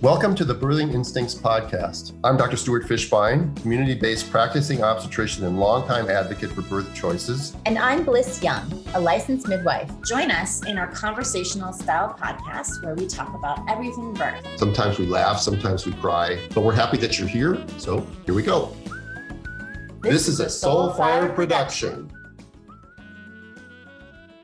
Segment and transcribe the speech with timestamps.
[0.00, 2.12] Welcome to the Birthing Instincts podcast.
[2.24, 2.56] I'm Dr.
[2.56, 7.56] Stuart Fishbein, community based practicing obstetrician and longtime advocate for birth choices.
[7.64, 9.90] And I'm Bliss Young, a licensed midwife.
[10.02, 14.46] Join us in our conversational style podcast where we talk about everything birth.
[14.56, 17.64] Sometimes we laugh, sometimes we cry, but we're happy that you're here.
[17.78, 18.76] So here we go.
[20.02, 22.10] This, this is a soul Soulfire production.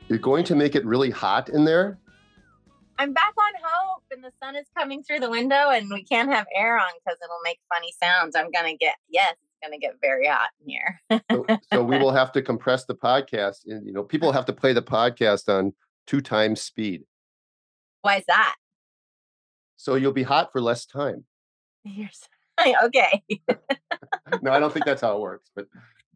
[0.07, 1.99] You're going to make it really hot in there?
[3.01, 6.31] I'm back on hope and the sun is coming through the window and we can't
[6.31, 8.35] have air on because it'll make funny sounds.
[8.35, 11.01] I'm going to get, yes, it's going to get very hot in here.
[11.31, 13.61] so, so, we will have to compress the podcast.
[13.65, 15.73] And, you know, people have to play the podcast on
[16.05, 17.01] two times speed.
[18.03, 18.53] Why is that?
[19.77, 21.25] So you'll be hot for less time.
[21.83, 22.07] You're
[22.83, 23.23] okay.
[24.43, 25.65] no, I don't think that's how it works, but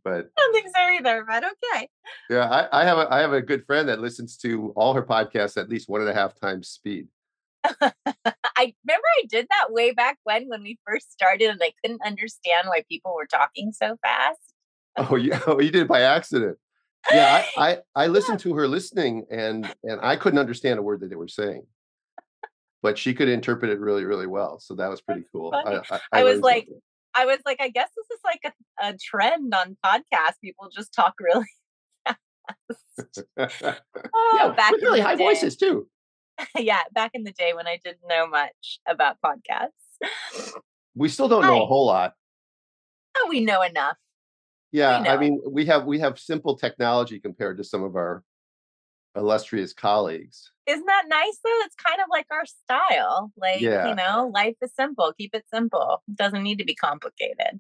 [0.06, 1.26] but I don't think so either.
[1.28, 1.90] But okay.
[2.30, 5.04] Yeah, I, I have a I have a good friend that listens to all her
[5.04, 7.08] podcasts at least one and a half times speed.
[7.66, 12.06] I remember I did that way back when when we first started, and I couldn't
[12.06, 14.40] understand why people were talking so fast.
[14.98, 16.58] Oh, yeah, oh, you did it by accident.
[17.12, 21.02] Yeah, I, I, I listened to her listening, and and I couldn't understand a word
[21.02, 21.68] that they were saying,
[22.82, 24.58] but she could interpret it really, really well.
[24.62, 25.54] So that was pretty That's cool.
[25.54, 26.82] I, I, I, was like, something.
[27.16, 30.40] I was like, I guess this is like a, a trend on podcasts.
[30.44, 31.46] People just talk really
[32.06, 33.24] fast.
[34.14, 35.24] oh, yeah, back really high day.
[35.24, 35.88] voices too.
[36.58, 40.52] yeah, back in the day when I didn't know much about podcasts.
[40.94, 41.50] We still don't Hi.
[41.50, 42.14] know a whole lot.
[43.18, 43.96] Oh, we know enough.
[44.72, 45.10] Yeah, know.
[45.12, 48.24] I mean, we have we have simple technology compared to some of our
[49.16, 50.52] illustrious colleagues.
[50.68, 51.62] Isn't that nice though?
[51.66, 53.32] It's kind of like our style.
[53.38, 53.90] Like, yeah.
[53.90, 55.14] you know, life is simple.
[55.18, 56.02] Keep it simple.
[56.08, 57.60] It doesn't need to be complicated.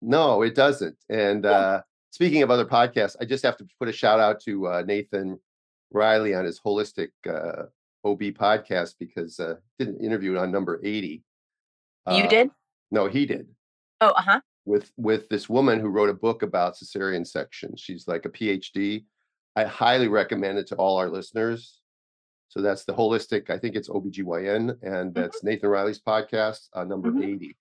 [0.00, 0.96] No, it doesn't.
[1.08, 1.50] And yeah.
[1.50, 4.82] uh speaking of other podcasts, I just have to put a shout out to uh,
[4.86, 5.38] Nathan
[5.92, 7.66] Riley on his holistic uh,
[8.04, 11.22] OB podcast because uh didn't interview on number 80.
[12.08, 12.50] You uh, did?
[12.90, 13.46] No, he did.
[14.00, 14.40] Oh, uh-huh.
[14.64, 17.76] With with this woman who wrote a book about cesarean section.
[17.76, 19.04] She's like a PhD.
[19.56, 21.80] I highly recommend it to all our listeners.
[22.48, 25.12] So that's the holistic, I think it's OBGYN, and mm-hmm.
[25.12, 25.48] that's mm-hmm.
[25.48, 27.22] Nathan Riley's podcast, uh, number mm-hmm.
[27.22, 27.56] 80.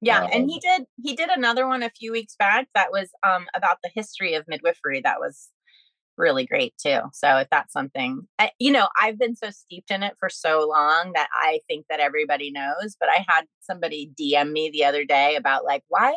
[0.00, 3.10] Yeah, um, and he did he did another one a few weeks back that was
[3.26, 5.00] um about the history of midwifery.
[5.00, 5.48] That was
[6.16, 7.00] really great too.
[7.12, 10.68] So if that's something, I, you know, I've been so steeped in it for so
[10.68, 12.96] long that I think that everybody knows.
[13.00, 16.14] But I had somebody DM me the other day about like why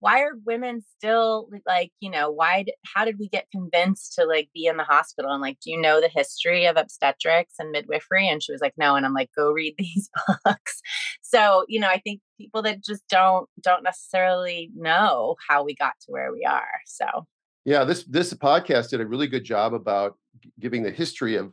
[0.00, 2.64] why are women still like you know why
[2.94, 5.32] how did we get convinced to like be in the hospital?
[5.32, 8.28] And like do you know the history of obstetrics and midwifery?
[8.28, 8.94] And she was like no.
[8.94, 10.10] And i'm like go read these
[10.44, 10.80] books.
[11.22, 15.94] So you know i think people that just don't don't necessarily know how we got
[16.02, 17.26] to where we are so.
[17.64, 20.16] Yeah this this podcast did a really good job about
[20.60, 21.52] giving the history of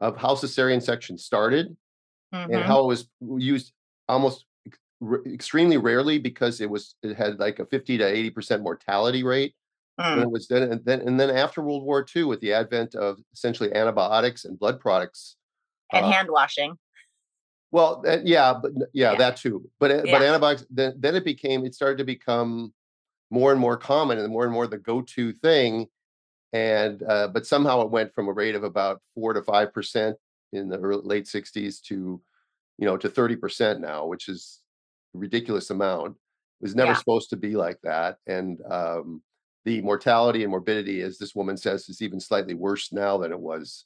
[0.00, 1.76] of how cesarean section started
[2.34, 2.52] mm-hmm.
[2.52, 3.08] and how it was
[3.38, 3.72] used
[4.08, 4.44] almost
[5.26, 9.54] extremely rarely because it was it had like a 50 to 80 percent mortality rate
[9.98, 10.22] mm.
[10.22, 13.18] it was then and then and then after world war ii with the advent of
[13.32, 15.36] essentially antibiotics and blood products
[15.92, 16.76] and uh, hand washing
[17.70, 20.12] well uh, yeah but yeah, yeah, that too but yeah.
[20.12, 22.72] but antibiotics then then it became it started to become
[23.30, 25.86] more and more common and more and more the go-to thing
[26.52, 30.16] and uh, but somehow it went from a rate of about four to five percent
[30.52, 32.20] in the early, late 60s to
[32.78, 34.61] you know to 30 percent now which is
[35.14, 36.16] ridiculous amount.
[36.60, 36.96] It was never yeah.
[36.96, 38.18] supposed to be like that.
[38.26, 39.22] And um,
[39.64, 43.40] the mortality and morbidity, as this woman says, is even slightly worse now than it
[43.40, 43.84] was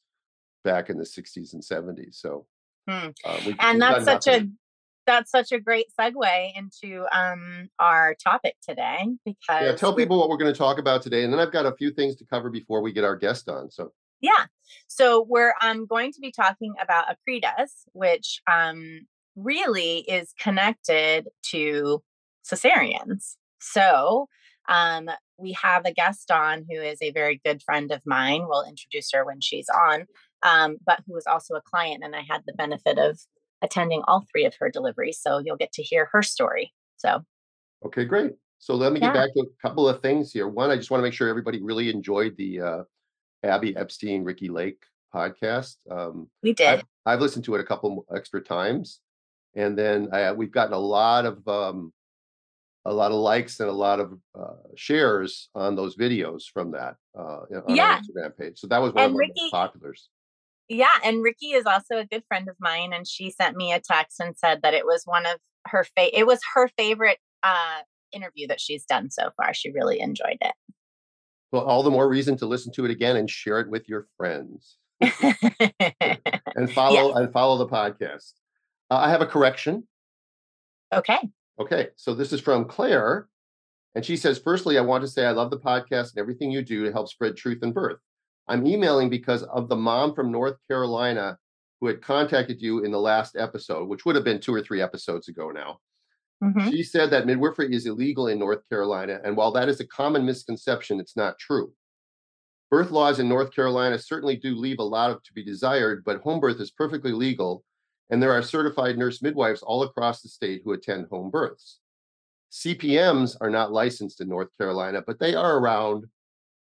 [0.65, 2.17] back in the 60s and 70s.
[2.17, 2.47] So,
[2.89, 3.09] hmm.
[3.25, 4.43] uh, we, and that's such nothing.
[4.43, 4.47] a
[5.07, 10.29] that's such a great segue into um, our topic today because yeah, tell people what
[10.29, 12.51] we're going to talk about today, and then I've got a few things to cover
[12.51, 13.71] before we get our guest on.
[13.71, 14.47] So yeah,
[14.89, 22.03] so we're um, going to be talking about accreta, which um, really is connected to
[22.45, 23.37] cesareans.
[23.61, 24.29] So
[24.69, 28.47] um, we have a guest on who is a very good friend of mine.
[28.49, 30.07] We'll introduce her when she's on,
[30.43, 32.03] um, but who is also a client.
[32.03, 33.21] And I had the benefit of
[33.63, 35.21] attending all three of her deliveries.
[35.21, 36.73] So you'll get to hear her story.
[36.97, 37.23] So,
[37.85, 38.33] okay, great.
[38.59, 39.13] So let me yeah.
[39.13, 40.49] get back to a couple of things here.
[40.49, 42.83] One, I just want to make sure everybody really enjoyed the uh,
[43.45, 44.83] Abby Epstein, Ricki Lake
[45.15, 45.77] podcast.
[45.91, 46.67] Um, we did.
[46.67, 49.01] I've, I've, listened to it a couple extra times
[49.57, 51.93] and then I, we've gotten a lot of um,
[52.85, 56.95] a lot of likes and a lot of uh, shares on those videos from that
[57.19, 57.95] uh, on yeah.
[57.95, 58.59] our Instagram page.
[58.59, 60.03] So that was one and of Ricki, most populars.
[60.69, 63.81] Yeah, and Ricki is also a good friend of mine, and she sent me a
[63.81, 67.81] text and said that it was one of her fa- it was her favorite uh,
[68.13, 69.55] interview that she's done so far.
[69.55, 70.55] She really enjoyed it.
[71.53, 74.07] Well, all the more reason to listen to it again and share it with your
[74.17, 74.77] friends.
[75.01, 77.17] and follow yes.
[77.17, 78.33] and follow the podcast.
[78.91, 79.87] Uh, I have a correction.
[80.93, 81.19] Okay.
[81.61, 81.89] Okay.
[81.97, 83.29] So this is from Claire.
[83.95, 86.63] And she says, firstly, I want to say I love the podcast and everything you
[86.63, 87.99] do to help spread truth and birth.
[88.47, 91.39] I'm emailing because of the mom from North Carolina
[91.81, 94.81] who had contacted you in the last episode, which would have been two or three
[94.81, 95.79] episodes ago now.
[96.43, 96.71] Mm-hmm.
[96.71, 99.19] She said that midwifery is illegal in North Carolina.
[99.25, 101.73] And while that is a common misconception, it's not true.
[102.71, 106.21] Birth laws in North Carolina certainly do leave a lot of to be desired, but
[106.21, 107.65] home birth is perfectly legal.
[108.11, 111.81] And there are certified nurse midwives all across the state who attend home births.
[112.53, 116.07] CPMs are not licensed in North Carolina, but they are around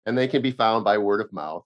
[0.05, 1.65] and they can be found by word of mouth.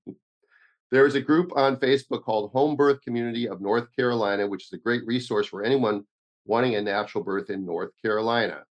[0.90, 4.72] there is a group on Facebook called Home Birth Community of North Carolina, which is
[4.72, 6.04] a great resource for anyone
[6.46, 8.64] wanting a natural birth in North Carolina.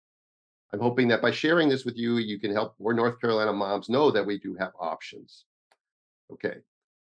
[0.74, 3.90] I'm hoping that by sharing this with you, you can help more North Carolina moms
[3.90, 5.46] know that we do have options.
[6.32, 6.56] Okay.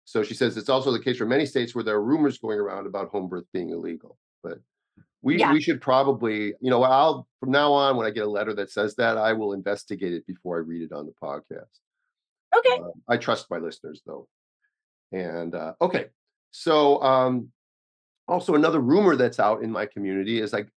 [0.09, 2.57] So she says it's also the case for many states where there are rumors going
[2.57, 4.17] around about home birth being illegal.
[4.41, 4.57] But
[5.21, 5.53] we yeah.
[5.53, 8.71] we should probably, you know, I'll from now on when I get a letter that
[8.71, 11.77] says that, I will investigate it before I read it on the podcast.
[12.57, 12.81] Okay.
[12.81, 14.27] Uh, I trust my listeners though.
[15.11, 16.07] And uh, okay,
[16.49, 17.49] so um,
[18.27, 20.69] also another rumor that's out in my community is like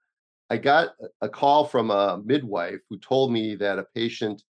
[0.50, 0.88] I got
[1.20, 4.42] a call from a midwife who told me that a patient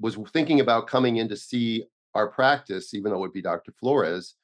[0.00, 1.84] was thinking about coming in to see
[2.14, 3.72] our practice, even though it would be Dr.
[3.72, 4.34] Flores,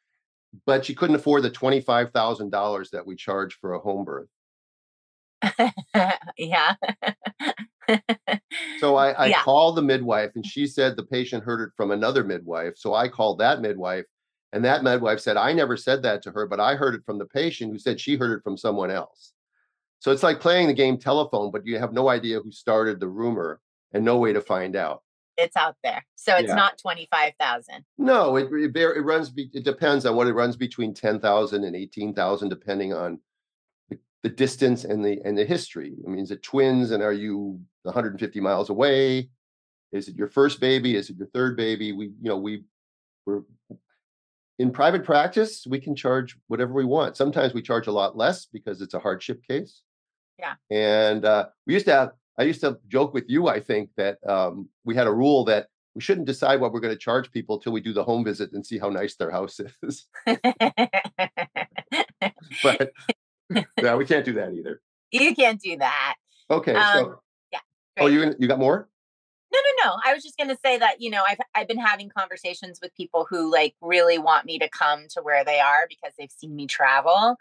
[0.64, 4.28] but she couldn't afford the $25,000 that we charge for a home birth.
[6.38, 6.74] yeah.
[8.80, 9.42] so I, I yeah.
[9.42, 10.48] called the midwife and mm.
[10.48, 12.74] she said the patient heard it from another midwife.
[12.76, 14.06] So I called that midwife
[14.52, 17.18] and that midwife said, I never said that to her, but I heard it from
[17.18, 19.32] the patient who said she heard it from someone else.
[19.98, 23.08] So it's like playing the game telephone, but you have no idea who started the
[23.08, 23.60] rumor
[23.92, 25.02] and no way to find out.
[25.36, 26.04] It's out there.
[26.14, 26.54] So it's yeah.
[26.54, 27.84] not 25,000.
[27.98, 32.48] No, it, it, it runs, it depends on what it runs between 10,000 and 18,000,
[32.48, 33.20] depending on
[34.22, 35.94] the distance and the and the history.
[36.04, 39.30] I mean, is it twins and are you 150 miles away?
[39.92, 40.96] Is it your first baby?
[40.96, 41.92] Is it your third baby?
[41.92, 42.64] We, you know, we
[43.24, 43.42] we're
[44.58, 47.16] in private practice, we can charge whatever we want.
[47.16, 49.82] Sometimes we charge a lot less because it's a hardship case.
[50.38, 50.54] Yeah.
[50.70, 54.18] And uh, we used to have, I used to joke with you, I think, that
[54.28, 57.58] um, we had a rule that we shouldn't decide what we're going to charge people
[57.58, 60.06] till we do the home visit and see how nice their house is.
[62.62, 62.92] but
[63.80, 64.82] yeah, we can't do that either.
[65.10, 66.16] You can't do that.
[66.50, 66.74] Okay.
[66.74, 67.20] Um, so,
[67.52, 67.60] yeah.
[67.96, 68.04] Great.
[68.04, 68.88] Oh, you you got more?
[69.52, 69.96] No, no, no.
[70.04, 72.94] I was just going to say that you know I've I've been having conversations with
[72.94, 76.54] people who like really want me to come to where they are because they've seen
[76.54, 77.36] me travel,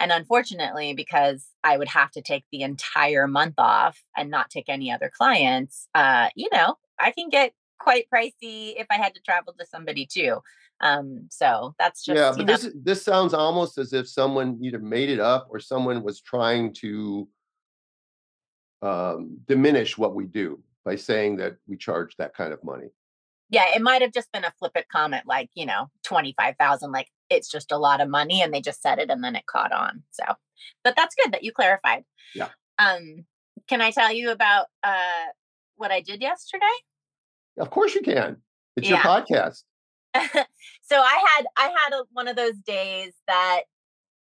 [0.00, 4.68] and unfortunately, because I would have to take the entire month off and not take
[4.68, 9.20] any other clients, uh, you know, I can get quite pricey if I had to
[9.20, 10.40] travel to somebody too.
[10.80, 12.32] Um, so that's just yeah.
[12.34, 12.70] But this know.
[12.82, 17.28] this sounds almost as if someone either made it up or someone was trying to
[18.80, 22.88] um, diminish what we do by saying that we charge that kind of money.
[23.50, 26.92] Yeah, it might have just been a flippant comment, like you know, twenty five thousand.
[26.92, 29.46] Like it's just a lot of money, and they just said it, and then it
[29.46, 30.02] caught on.
[30.10, 30.24] So,
[30.84, 32.04] but that's good that you clarified.
[32.34, 32.48] Yeah.
[32.78, 33.24] Um,
[33.68, 35.26] can I tell you about uh
[35.76, 36.66] what I did yesterday?
[37.58, 38.38] Of course you can.
[38.76, 38.96] It's yeah.
[38.96, 39.62] your podcast.
[40.82, 43.62] so I had I had a, one of those days that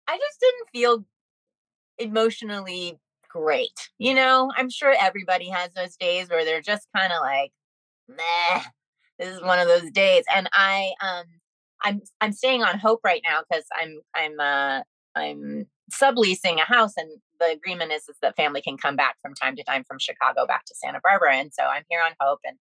[0.08, 1.06] I just didn't feel
[1.98, 3.00] emotionally
[3.30, 3.90] great.
[3.98, 7.52] You know, I'm sure everybody has those days where they're just kind of like,
[8.08, 8.62] meh,
[9.18, 10.24] this is one of those days.
[10.34, 11.26] And I um
[11.84, 14.84] I'm I'm staying on hope right now because I'm I'm uh
[15.16, 17.10] I'm subleasing a house and
[17.40, 20.46] the agreement is, is that family can come back from time to time from Chicago
[20.46, 21.36] back to Santa Barbara.
[21.36, 22.58] And so I'm here on hope and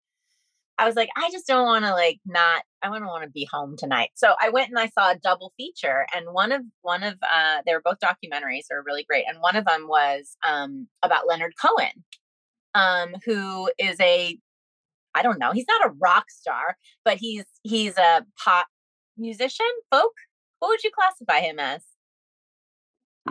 [0.77, 3.47] I was like, I just don't want to like not I don't want to be
[3.51, 4.09] home tonight.
[4.15, 7.61] So I went and I saw a double feature and one of one of uh
[7.65, 9.25] they were both documentaries, they are really great.
[9.27, 12.03] And one of them was um about Leonard Cohen,
[12.73, 14.37] um, who is a
[15.15, 18.67] I don't know, he's not a rock star, but he's he's a pop
[19.17, 20.13] musician, folk.
[20.59, 21.83] What would you classify him as?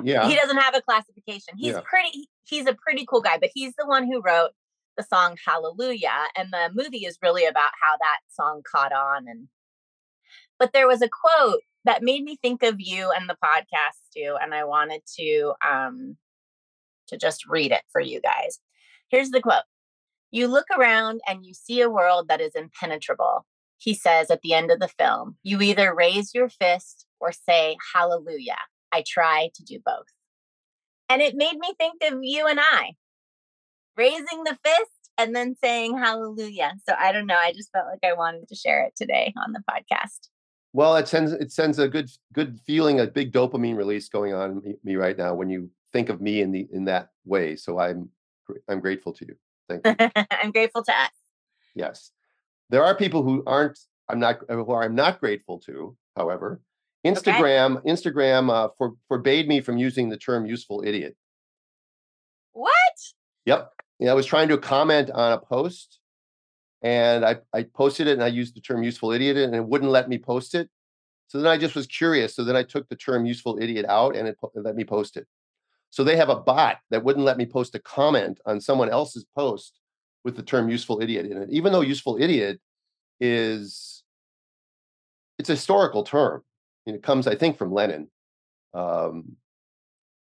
[0.02, 0.28] Yeah.
[0.28, 1.54] He doesn't have a classification.
[1.56, 1.80] He's yeah.
[1.84, 4.50] pretty he's a pretty cool guy, but he's the one who wrote
[4.96, 6.28] the song Hallelujah.
[6.36, 9.26] And the movie is really about how that song caught on.
[9.28, 9.48] And
[10.58, 14.36] but there was a quote that made me think of you and the podcast too.
[14.40, 16.16] And I wanted to um
[17.08, 18.58] to just read it for you guys.
[19.08, 19.64] Here's the quote.
[20.30, 23.46] You look around and you see a world that is impenetrable.
[23.78, 27.76] He says at the end of the film, you either raise your fist or say
[27.94, 28.58] hallelujah.
[28.92, 30.06] I try to do both.
[31.08, 32.92] And it made me think of you and I
[33.96, 36.74] raising the fist and then saying hallelujah.
[36.88, 37.38] So I don't know.
[37.40, 40.28] I just felt like I wanted to share it today on the podcast.
[40.72, 44.60] Well, it sends it sends a good good feeling, a big dopamine release going on
[44.62, 47.54] me, me right now when you think of me in the in that way.
[47.56, 48.10] So I'm
[48.68, 49.36] I'm grateful to you.
[49.68, 50.10] Thank you.
[50.30, 51.10] I'm grateful to us.
[51.76, 52.10] Yes,
[52.70, 53.78] there are people who aren't.
[54.08, 55.96] I'm not who I'm not grateful to.
[56.16, 56.60] However,
[57.04, 57.90] Instagram okay.
[57.90, 61.16] Instagram uh, for, forbade me from using the term "useful idiot."
[62.52, 62.72] What?
[63.46, 63.70] Yep.
[63.98, 65.98] Yeah, I was trying to comment on a post
[66.82, 69.90] and I, I posted it and I used the term useful idiot and it wouldn't
[69.90, 70.68] let me post it.
[71.28, 72.36] So then I just was curious.
[72.36, 75.16] So then I took the term useful idiot out and it, it let me post
[75.16, 75.26] it.
[75.90, 79.24] So they have a bot that wouldn't let me post a comment on someone else's
[79.36, 79.80] post
[80.24, 82.60] with the term useful idiot in it, even though useful idiot
[83.20, 84.02] is
[85.38, 86.42] it's a historical term.
[86.86, 88.08] And it comes, I think, from Lenin.
[88.74, 89.36] Um,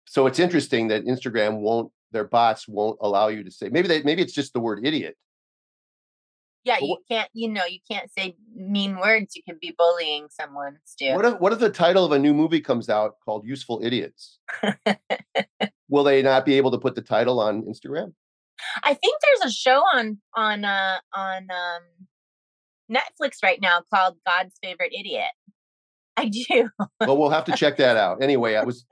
[0.07, 4.03] so it's interesting that Instagram won't, their bots won't allow you to say maybe they
[4.03, 5.17] maybe it's just the word idiot
[6.65, 9.35] yeah, you can't, you know, you can't say mean words.
[9.35, 11.15] You can be bullying someone still.
[11.15, 14.39] What if what if the title of a new movie comes out called Useful Idiots?
[15.89, 18.13] Will they not be able to put the title on Instagram?
[18.83, 21.83] I think there's a show on on uh on um
[22.91, 25.31] Netflix right now called God's Favorite Idiot.
[26.17, 26.69] I do.
[27.01, 28.23] well, we'll have to check that out.
[28.23, 28.85] Anyway, I was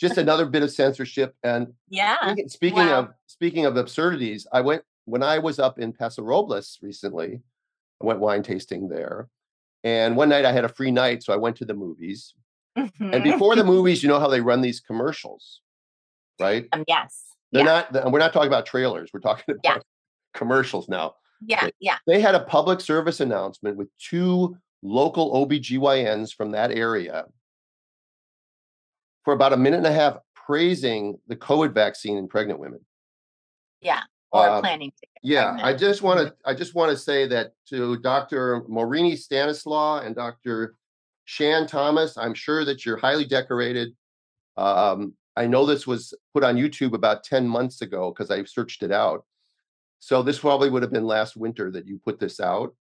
[0.00, 2.16] just another bit of censorship and yeah.
[2.22, 2.98] Speaking, speaking wow.
[2.98, 7.42] of speaking of absurdities, I went when I was up in Paso Robles recently,
[8.02, 9.28] I went wine tasting there.
[9.82, 12.32] And one night I had a free night, so I went to the movies.
[12.76, 13.12] Mm-hmm.
[13.12, 15.60] And before the movies, you know how they run these commercials,
[16.40, 16.66] right?
[16.72, 17.33] Um, yes.
[17.54, 17.86] They're yeah.
[17.90, 19.78] not, we're not talking about trailers, we're talking about yeah.
[20.34, 21.14] commercials now.
[21.46, 21.96] Yeah, yeah.
[22.06, 27.24] They had a public service announcement with two local OBGYNs from that area
[29.24, 32.80] for about a minute and a half praising the COVID vaccine in pregnant women.
[33.80, 34.02] Yeah
[34.34, 35.66] or um, planning to yeah pregnant.
[35.66, 40.14] i just want to i just want to say that to dr morini stanislaw and
[40.14, 40.74] dr
[41.24, 43.94] shan thomas i'm sure that you're highly decorated
[44.56, 48.82] um, i know this was put on youtube about 10 months ago because i searched
[48.82, 49.24] it out.
[50.04, 52.74] So this probably would have been last winter that you put this out.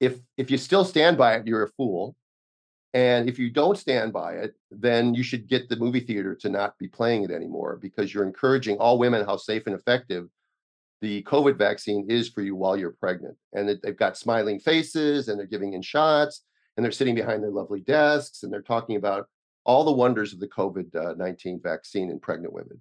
[0.00, 2.14] If if you still stand by it you're a fool.
[2.92, 6.48] And if you don't stand by it, then you should get the movie theater to
[6.50, 10.28] not be playing it anymore because you're encouraging all women how safe and effective
[11.00, 13.36] the COVID vaccine is for you while you're pregnant.
[13.54, 16.42] And they've got smiling faces and they're giving in shots
[16.76, 19.26] and they're sitting behind their lovely desks and they're talking about
[19.64, 22.80] all the wonders of the COVID 19 vaccine in pregnant women.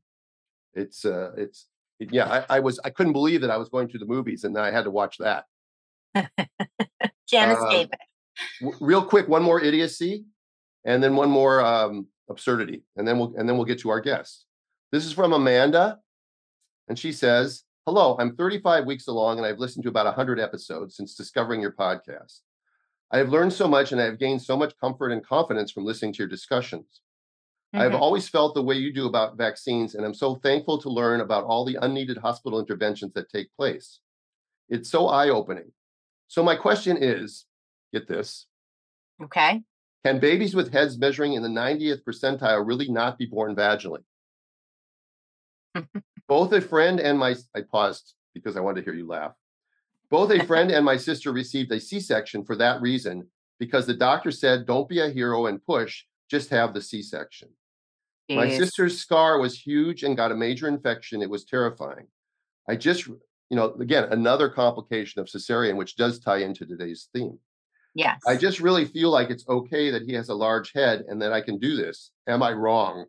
[0.73, 1.67] It's, uh, it's,
[1.99, 4.57] yeah, I, I, was, I couldn't believe that I was going to the movies and
[4.57, 5.45] I had to watch that.
[7.27, 7.99] Janice uh, Davis
[8.79, 10.25] real quick, one more idiocy,
[10.85, 14.01] and then one more um, absurdity, and then we'll and then we'll get to our
[14.01, 14.45] guest.
[14.91, 15.99] This is from Amanda,
[16.87, 20.95] and she says, "Hello, I'm 35 weeks along, and I've listened to about 100 episodes
[20.95, 22.39] since discovering your podcast.
[23.12, 25.86] I have learned so much, and I have gained so much comfort and confidence from
[25.86, 27.01] listening to your discussions."
[27.74, 27.81] Mm-hmm.
[27.81, 31.22] I've always felt the way you do about vaccines, and I'm so thankful to learn
[31.22, 34.00] about all the unneeded hospital interventions that take place.
[34.69, 35.72] It's so eye opening.
[36.27, 37.45] So, my question is
[37.93, 38.48] Get this.
[39.24, 39.62] Okay.
[40.03, 44.03] Can babies with heads measuring in the 90th percentile really not be born vaginally?
[46.27, 49.33] Both a friend and my, I paused because I wanted to hear you laugh.
[50.13, 53.27] Both a friend and my sister received a C section for that reason
[53.60, 57.50] because the doctor said, don't be a hero and push, just have the C section.
[58.29, 61.22] My sister's scar was huge and got a major infection.
[61.22, 62.08] It was terrifying.
[62.70, 63.17] I just, you
[63.51, 67.38] know, again, another complication of cesarean, which does tie into today's theme.
[67.96, 68.22] Yes.
[68.25, 71.34] I just really feel like it's okay that he has a large head and that
[71.34, 72.12] I can do this.
[72.27, 73.05] Am I wrong?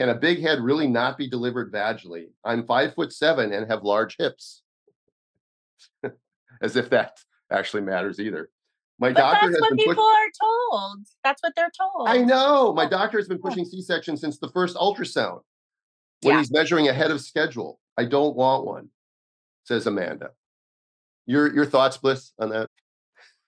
[0.00, 2.26] Can a big head really not be delivered vaginally?
[2.44, 4.62] I'm five foot seven and have large hips.
[6.60, 8.50] As if that actually matters either.
[8.98, 11.06] My but doctor that's has what been people are told.
[11.22, 12.08] That's what they're told.
[12.08, 12.72] I know.
[12.72, 15.40] My doctor has been pushing C-section since the first ultrasound.
[16.22, 16.38] When yeah.
[16.40, 17.78] he's measuring ahead of schedule.
[17.96, 18.88] I don't want one,
[19.64, 20.30] says Amanda.
[21.26, 22.68] Your your thoughts, Bliss, on that?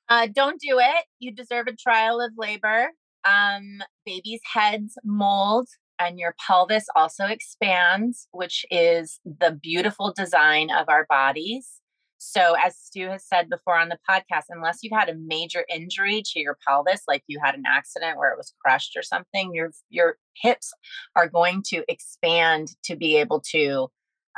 [0.08, 1.04] Uh, don't do it.
[1.18, 2.90] You deserve a trial of labor.
[3.24, 5.68] Um, babies' heads mold
[6.00, 11.80] and your pelvis also expands, which is the beautiful design of our bodies.
[12.22, 16.22] So, as Stu has said before on the podcast, unless you've had a major injury
[16.26, 19.72] to your pelvis, like you had an accident where it was crushed or something, your
[19.88, 20.70] your hips
[21.16, 23.88] are going to expand to be able to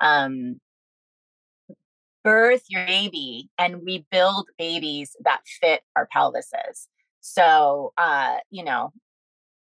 [0.01, 0.61] um,
[2.23, 6.87] birth your baby and we build babies that fit our pelvises.
[7.21, 8.93] So, uh, you know,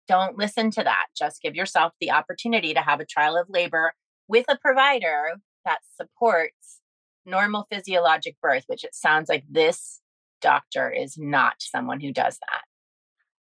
[0.09, 1.09] don't listen to that.
[1.15, 3.93] Just give yourself the opportunity to have a trial of labor
[4.29, 5.35] with a provider
[5.67, 6.78] that supports
[7.29, 10.01] normal physiologic birth, which it sounds like this
[10.41, 12.63] doctor is not someone who does that.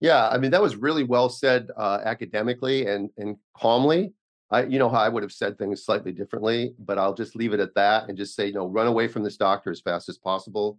[0.00, 4.12] Yeah, I mean that was really well said uh, academically and and calmly.
[4.50, 7.52] I, you know how I would have said things slightly differently, but I'll just leave
[7.52, 10.08] it at that and just say, you know, run away from this doctor as fast
[10.08, 10.78] as possible.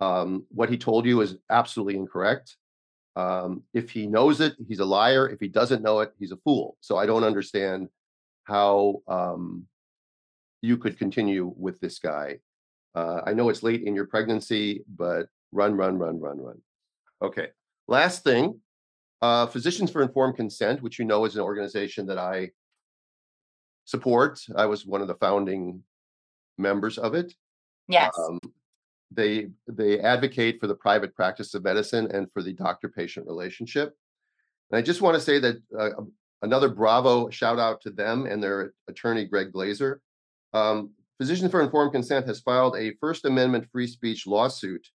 [0.00, 2.56] Um, what he told you is absolutely incorrect.
[3.16, 5.28] Um, if he knows it, he's a liar.
[5.28, 6.76] If he doesn't know it, he's a fool.
[6.80, 7.88] So I don't understand
[8.44, 9.66] how um,
[10.66, 12.38] you could continue with this guy.
[12.94, 16.60] Uh, I know it's late in your pregnancy, but run, run, run, run, run.
[17.22, 17.48] Okay.
[17.88, 18.60] Last thing,
[19.22, 22.50] uh, Physicians for Informed Consent, which you know is an organization that I
[23.84, 24.40] support.
[24.56, 25.82] I was one of the founding
[26.58, 27.32] members of it.
[27.88, 28.12] Yes.
[28.18, 28.40] Um,
[29.12, 33.94] they they advocate for the private practice of medicine and for the doctor-patient relationship.
[34.70, 35.90] And I just want to say that uh,
[36.42, 40.00] another bravo shout out to them and their attorney Greg Glaser.
[40.52, 44.86] Um, Physicians for Informed Consent has filed a First Amendment free speech lawsuit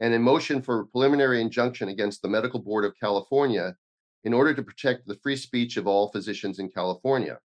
[0.00, 3.74] and a motion for a preliminary injunction against the Medical Board of California
[4.24, 7.38] in order to protect the free speech of all physicians in California.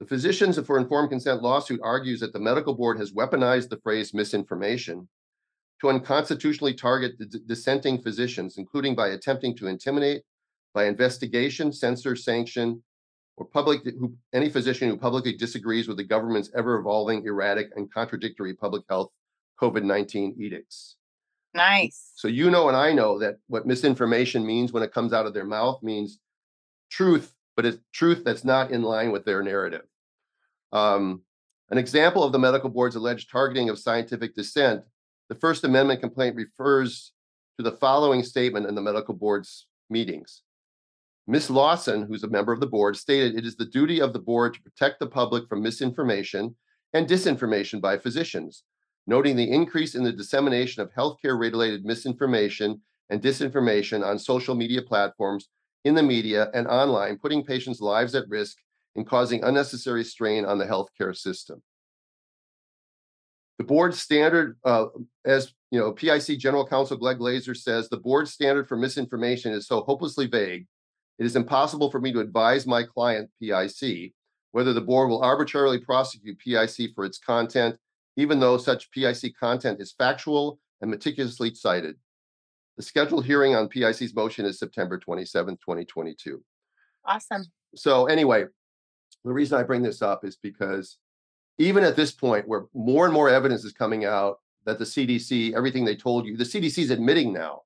[0.00, 4.12] The Physicians for Informed Consent lawsuit argues that the medical board has weaponized the phrase
[4.12, 5.08] misinformation
[5.80, 10.22] to unconstitutionally target the dissenting physicians, including by attempting to intimidate,
[10.74, 12.82] by investigation, censor, sanction,
[13.42, 17.92] or public who, any physician who publicly disagrees with the government's ever evolving, erratic, and
[17.92, 19.10] contradictory public health
[19.60, 20.96] COVID 19 edicts.
[21.54, 22.12] Nice.
[22.14, 25.34] So you know and I know that what misinformation means when it comes out of
[25.34, 26.20] their mouth means
[26.90, 29.82] truth, but it's truth that's not in line with their narrative.
[30.72, 31.22] Um,
[31.70, 34.84] an example of the medical board's alleged targeting of scientific dissent,
[35.28, 37.12] the First Amendment complaint refers
[37.58, 40.42] to the following statement in the medical board's meetings.
[41.28, 41.50] Ms.
[41.50, 44.54] Lawson, who's a member of the board, stated it is the duty of the board
[44.54, 46.56] to protect the public from misinformation
[46.94, 48.64] and disinformation by physicians,
[49.06, 54.82] noting the increase in the dissemination of healthcare related misinformation and disinformation on social media
[54.82, 55.48] platforms,
[55.84, 58.58] in the media, and online, putting patients' lives at risk
[58.94, 61.62] and causing unnecessary strain on the healthcare system.
[63.58, 64.86] The board standard, uh,
[65.24, 69.66] as you know, PIC General Counsel Greg Glaser says, the board standard for misinformation is
[69.66, 70.66] so hopelessly vague,
[71.18, 74.12] it is impossible for me to advise my client, PIC,
[74.52, 77.76] whether the board will arbitrarily prosecute PIC for its content,
[78.16, 81.96] even though such PIC content is factual and meticulously cited.
[82.76, 86.42] The scheduled hearing on PIC's motion is September 27, 2022.
[87.04, 87.44] Awesome.
[87.74, 88.44] So, anyway,
[89.24, 90.98] the reason I bring this up is because
[91.58, 95.54] even at this point, where more and more evidence is coming out that the CDC,
[95.54, 97.62] everything they told you, the CDC is admitting now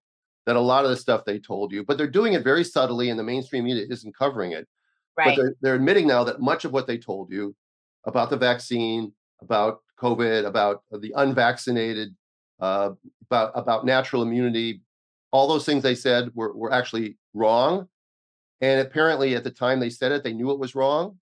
[0.46, 3.10] that a lot of the stuff they told you, but they're doing it very subtly,
[3.10, 4.66] and the mainstream media isn't covering it.
[5.18, 5.28] Right.
[5.28, 7.54] But they're, they're admitting now that much of what they told you
[8.04, 12.14] about the vaccine, about COVID, about the unvaccinated,
[12.60, 12.90] uh,
[13.28, 14.82] about about natural immunity,
[15.32, 17.88] all those things they said were were actually wrong.
[18.60, 21.18] And apparently, at the time they said it, they knew it was wrong.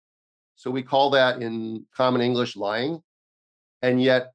[0.57, 3.03] So we call that in common English lying.
[3.83, 4.33] And yet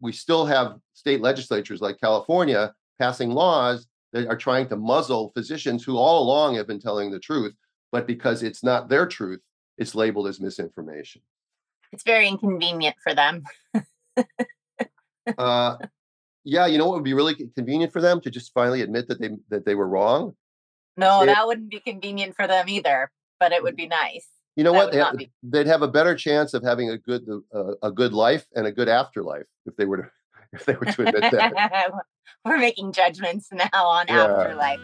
[0.00, 5.84] we still have state legislatures like California passing laws that are trying to muzzle physicians
[5.84, 7.54] who all along have been telling the truth,
[7.92, 9.40] but because it's not their truth,
[9.76, 11.22] it's labeled as misinformation.
[11.92, 13.44] It's very inconvenient for them.
[15.38, 15.76] uh,
[16.44, 19.20] yeah, you know what would be really convenient for them to just finally admit that
[19.20, 20.34] they that they were wrong.
[20.96, 24.26] No, that wouldn't be convenient for them either, but it would be nice.
[24.56, 24.90] You know what?
[24.90, 28.66] They, would have a better chance of having a good uh, a good life and
[28.66, 30.10] a good afterlife if they were to
[30.52, 31.90] if they were to admit that.
[32.44, 34.24] we're making judgments now on yeah.
[34.24, 34.80] afterlife.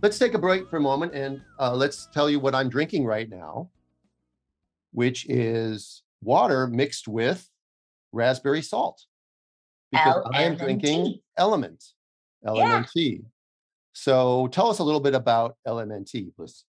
[0.00, 3.04] Let's take a break for a moment and uh, let's tell you what I'm drinking
[3.04, 3.70] right now,
[4.92, 7.48] which is water mixed with
[8.12, 9.04] raspberry salt.
[9.90, 10.26] Because.
[10.32, 11.84] I am drinking Element,
[12.46, 12.88] LMNT.
[12.94, 13.18] Yeah.
[13.92, 16.64] So tell us a little bit about LMNT, please.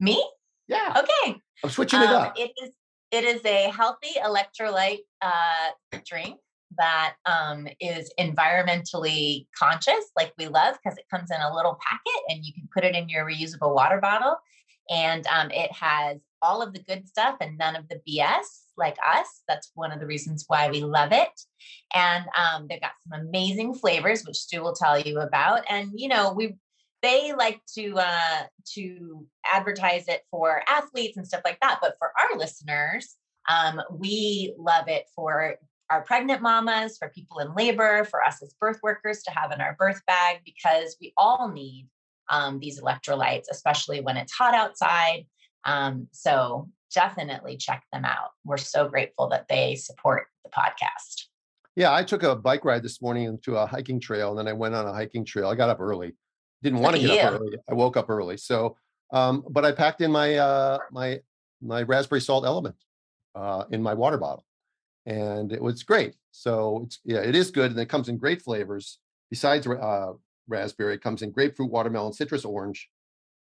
[0.00, 0.24] Me?
[0.66, 1.02] Yeah.
[1.02, 1.38] Okay.
[1.62, 2.38] I'm switching it um, up.
[2.38, 2.70] It is
[3.14, 5.70] it is a healthy electrolyte uh,
[6.04, 6.36] drink
[6.76, 12.22] that um, is environmentally conscious, like we love, because it comes in a little packet
[12.28, 14.36] and you can put it in your reusable water bottle.
[14.90, 18.96] And um, it has all of the good stuff and none of the BS, like
[19.06, 19.42] us.
[19.46, 21.40] That's one of the reasons why we love it.
[21.94, 25.62] And um, they've got some amazing flavors, which Stu will tell you about.
[25.70, 26.56] And you know, we
[27.04, 31.78] they like to uh, to advertise it for athletes and stuff like that.
[31.82, 33.16] But for our listeners,
[33.48, 35.56] um, we love it for
[35.90, 39.60] our pregnant mamas, for people in labor, for us as birth workers to have in
[39.60, 41.86] our birth bag because we all need
[42.30, 45.26] um, these electrolytes, especially when it's hot outside.
[45.66, 48.30] Um, so definitely check them out.
[48.46, 51.26] We're so grateful that they support the podcast.
[51.76, 54.52] Yeah, I took a bike ride this morning into a hiking trail and then I
[54.54, 55.48] went on a hiking trail.
[55.48, 56.14] I got up early
[56.64, 57.58] didn't want to get up early.
[57.68, 58.36] I woke up early.
[58.38, 58.76] So,
[59.12, 61.20] um, but I packed in my uh, my
[61.62, 62.74] my raspberry salt element
[63.36, 64.44] uh, in my water bottle,
[65.06, 66.14] and it was great.
[66.32, 68.98] So it's yeah, it is good, and it comes in great flavors.
[69.30, 70.12] Besides uh,
[70.48, 72.88] raspberry, it comes in grapefruit, watermelon, citrus, orange,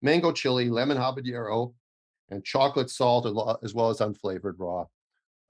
[0.02, 1.74] mango chili, lemon habanero,
[2.30, 3.26] and chocolate salt,
[3.64, 4.86] as well as unflavored raw.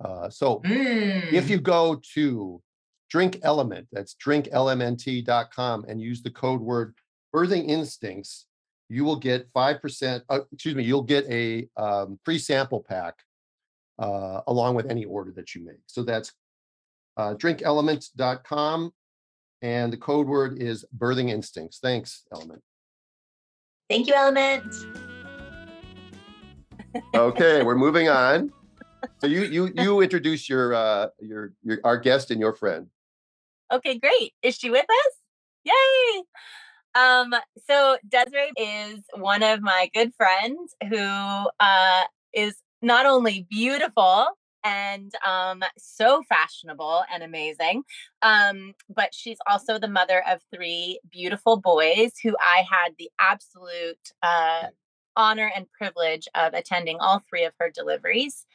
[0.04, 1.32] Uh, so mm.
[1.32, 2.62] if you go to
[3.10, 6.96] Drink Element, that's drinklmnt.com, and use the code word
[7.36, 8.46] birthing instincts,
[8.88, 13.16] you will get 5%, uh, excuse me, you'll get a um, free sample pack
[14.00, 15.82] uh, along with any order that you make.
[15.88, 16.32] So that's
[17.18, 18.92] uh, drinkelement.com,
[19.62, 21.80] and the code word is birthing instincts.
[21.80, 22.62] Thanks, Element.
[23.90, 24.74] Thank you, Element.
[27.14, 28.52] okay, we're moving on.
[29.22, 32.88] So you you you introduce your uh your your our guest and your friend.
[33.72, 34.34] Okay, great.
[34.42, 35.14] Is she with us?
[35.64, 36.24] Yay!
[36.96, 37.36] Um,
[37.68, 40.98] so Desiree is one of my good friends who
[41.60, 42.04] uh
[42.34, 44.28] is not only beautiful
[44.64, 47.84] and um, so fashionable and amazing.
[48.24, 54.12] Um, but she's also the mother of three beautiful boys who I had the absolute
[54.24, 54.64] uh,
[55.16, 58.46] honor and privilege of attending all three of her deliveries.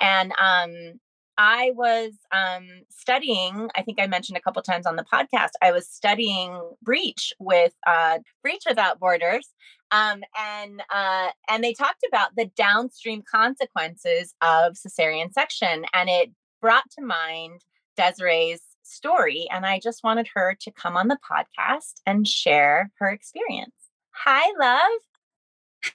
[0.00, 1.00] And um,
[1.38, 5.70] I was um, studying, I think I mentioned a couple times on the podcast, I
[5.70, 9.48] was studying breech with uh, Breech Without Borders.
[9.90, 16.30] Um, and uh, and they talked about the downstream consequences of cesarean section, and it
[16.60, 17.62] brought to mind
[17.96, 23.08] Desiree's story, and I just wanted her to come on the podcast and share her
[23.08, 23.72] experience.
[24.10, 25.00] Hi, love.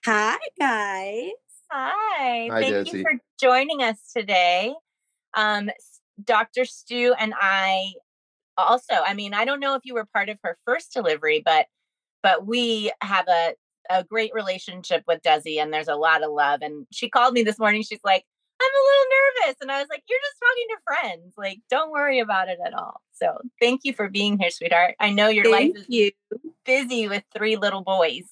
[0.06, 1.32] Hi, guys.
[1.71, 2.47] Hi.
[2.51, 2.93] Hi Thank Desi.
[2.93, 4.73] you for joining us today.
[5.34, 5.69] Um,
[6.24, 6.65] Dr.
[6.65, 7.93] Stu and I
[8.58, 11.67] also, I mean, I don't know if you were part of her first delivery, but
[12.22, 13.54] but we have a
[13.89, 16.62] a great relationship with Desi and there's a lot of love.
[16.62, 17.84] And she called me this morning.
[17.84, 18.24] She's like,
[18.62, 19.58] I'm a little nervous.
[19.62, 21.34] And I was like, You're just talking to friends.
[21.38, 23.02] Like, don't worry about it at all.
[23.13, 24.96] So thank you for being here, sweetheart.
[25.00, 26.12] I know your thank life is you.
[26.65, 28.24] busy with three little boys.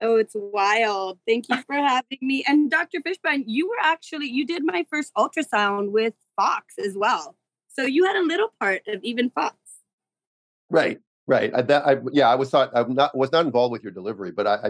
[0.00, 1.18] Oh, it's wild.
[1.26, 2.44] Thank you for having me.
[2.46, 3.00] And Dr.
[3.00, 7.36] Fishbein, you were actually, you did my first ultrasound with Fox as well.
[7.68, 9.56] So you had a little part of even Fox.
[10.70, 11.52] Right, right.
[11.54, 14.30] I, that, I, yeah, I was thought I not was not involved with your delivery,
[14.30, 14.66] but I, I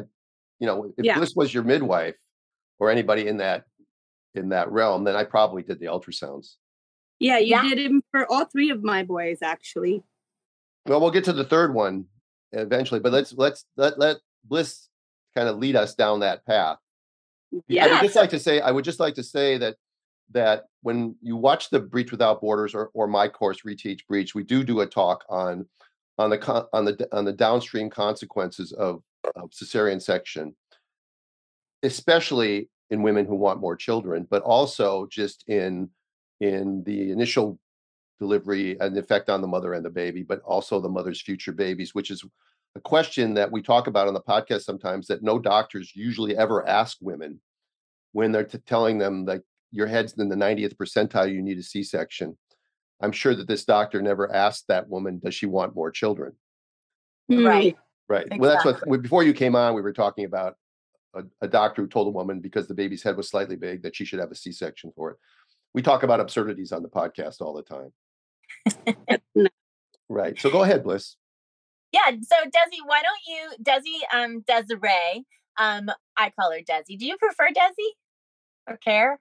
[0.59, 1.19] you know, if yeah.
[1.21, 2.17] this was your midwife
[2.79, 3.65] or anybody in that
[4.35, 6.55] in that realm, then I probably did the ultrasounds.
[7.19, 7.63] Yeah, you yeah.
[7.63, 10.03] did him for all three of my boys, actually.
[10.87, 12.07] Well, we'll get to the third one
[12.53, 13.15] eventually, but mm.
[13.15, 14.89] let's let's let let Bliss
[15.37, 16.79] kind of lead us down that path.
[17.67, 17.87] Yeah.
[17.87, 19.77] I would just like to say, I would just like to say that
[20.33, 24.45] that when you watch the Breech Without Borders or, or my course Reteach Breech, we
[24.45, 25.67] do do a talk on
[26.19, 29.03] on the on the on the downstream consequences of,
[29.37, 30.55] of cesarean section,
[31.83, 35.89] especially in women who want more children, but also just in
[36.41, 37.59] in the initial
[38.19, 41.53] delivery and the effect on the mother and the baby, but also the mother's future
[41.53, 42.25] babies, which is
[42.75, 46.67] a question that we talk about on the podcast sometimes that no doctors usually ever
[46.69, 47.41] ask women
[48.13, 51.63] when they're t- telling them like your head's in the 90th percentile, you need a
[51.63, 52.37] C-section.
[53.01, 56.33] I'm sure that this doctor never asked that woman, does she want more children?
[57.29, 57.77] Right.
[58.09, 58.23] Right.
[58.23, 58.39] Exactly.
[58.39, 60.55] Well, that's what before you came on, we were talking about
[61.15, 63.95] a, a, doctor who told a woman because the baby's head was slightly big that
[63.95, 65.17] she should have a C-section for it.
[65.75, 67.63] We talk about absurdities on the podcast all the
[68.83, 69.49] time.
[70.09, 70.41] right.
[70.41, 71.17] So go ahead, Bliss.
[71.93, 72.11] Yeah.
[72.11, 75.25] So Desi, why don't you, Desi, um, Desiree,
[75.59, 76.99] um, I call her Desi.
[76.99, 77.91] Do you prefer Desi
[78.67, 79.19] or care?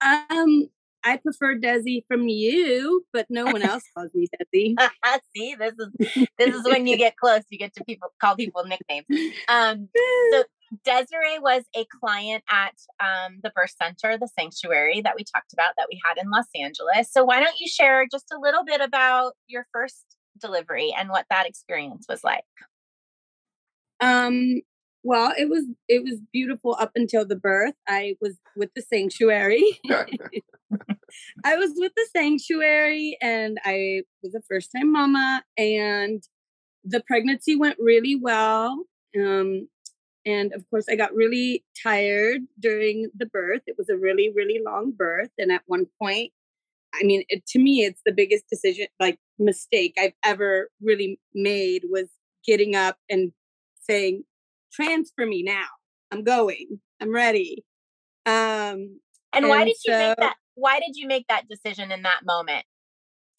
[0.00, 0.68] Um,
[1.04, 4.74] I prefer Desi from you, but no one else calls me Desi.
[5.36, 7.42] See, this is this is when you get close.
[7.48, 9.06] You get to people call people nicknames.
[9.48, 9.88] Um,
[10.32, 10.44] so
[10.84, 15.74] Desiree was a client at um, the birth center, the sanctuary that we talked about
[15.76, 17.10] that we had in Los Angeles.
[17.10, 21.26] So why don't you share just a little bit about your first delivery and what
[21.30, 22.44] that experience was like?
[24.00, 24.60] Um,
[25.06, 27.74] well, it was it was beautiful up until the birth.
[27.86, 29.62] I was with the sanctuary.
[31.44, 36.24] I was with the sanctuary and I was a first time mama and
[36.82, 38.84] the pregnancy went really well.
[39.16, 39.68] Um,
[40.26, 43.62] and of course I got really tired during the birth.
[43.68, 46.32] It was a really really long birth and at one point
[46.94, 51.82] I mean, it, to me, it's the biggest decision, like mistake I've ever really made
[51.90, 52.08] was
[52.46, 53.32] getting up and
[53.82, 54.24] saying,
[54.76, 55.66] transfer me now.
[56.12, 56.80] I'm going.
[57.00, 57.64] I'm ready.
[58.24, 59.00] Um,
[59.32, 60.36] and, and why did so, you make that?
[60.54, 62.64] Why did you make that decision in that moment?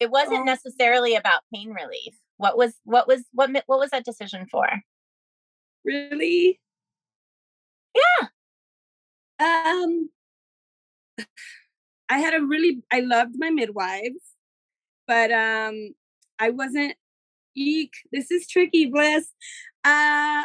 [0.00, 2.14] It wasn't um, necessarily about pain relief.
[2.36, 4.68] What was what was what what was that decision for?
[5.88, 6.60] really?
[7.94, 8.28] Yeah.
[9.40, 10.10] Um,
[12.08, 14.34] I had a really, I loved my midwives,
[15.06, 15.94] but um,
[16.38, 16.94] I wasn't.
[17.54, 19.28] Eek, this is tricky, Bliss.
[19.84, 20.44] Uh,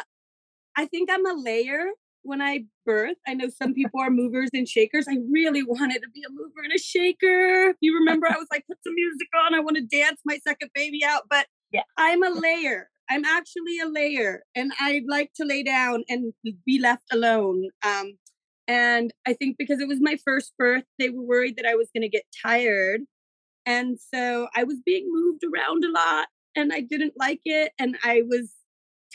[0.76, 1.86] I think I'm a layer
[2.22, 3.16] when I birth.
[3.26, 5.06] I know some people are movers and shakers.
[5.08, 7.74] I really wanted to be a mover and a shaker.
[7.80, 9.54] You remember, I was like, put some music on.
[9.54, 11.22] I want to dance my second baby out.
[11.28, 11.82] But yeah.
[11.96, 12.88] I'm a layer.
[13.10, 16.32] I'm actually a layer, and I like to lay down and
[16.64, 17.68] be left alone.
[17.84, 18.16] Um,
[18.66, 21.90] and I think because it was my first birth, they were worried that I was
[21.94, 23.02] going to get tired.
[23.66, 27.72] And so I was being moved around a lot and I didn't like it.
[27.78, 28.52] And I was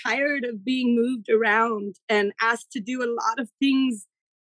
[0.06, 4.06] tired of being moved around and asked to do a lot of things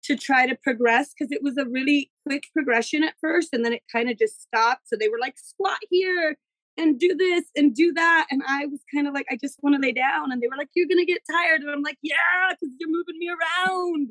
[0.05, 3.73] to try to progress because it was a really quick progression at first and then
[3.73, 4.89] it kind of just stopped.
[4.89, 6.37] So they were like, squat here
[6.77, 8.27] and do this and do that.
[8.31, 10.33] And I was kind of like, I just want to lay down.
[10.33, 11.61] And they were like, You're gonna get tired.
[11.61, 12.17] And I'm like, Yeah,
[12.51, 14.11] because you're moving me around.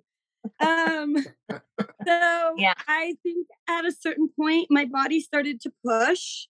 [0.59, 1.17] um
[2.07, 2.73] so yeah.
[2.87, 6.47] I think at a certain point my body started to push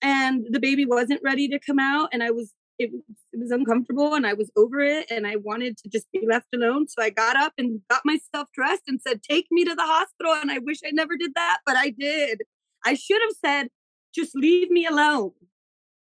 [0.00, 2.90] and the baby wasn't ready to come out and I was it,
[3.32, 6.46] it was uncomfortable and I was over it and I wanted to just be left
[6.54, 6.86] alone.
[6.88, 10.34] So I got up and got myself dressed and said, Take me to the hospital.
[10.34, 12.42] And I wish I never did that, but I did.
[12.84, 13.68] I should have said,
[14.14, 15.32] Just leave me alone,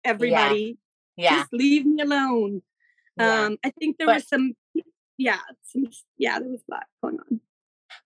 [0.05, 0.79] everybody.
[1.17, 1.31] Yeah.
[1.31, 1.39] yeah.
[1.41, 2.63] Just leave me alone.
[3.17, 3.45] Yeah.
[3.45, 4.55] Um, I think there but, was some,
[5.17, 5.87] yeah, some,
[6.19, 7.41] yeah, there was a lot going on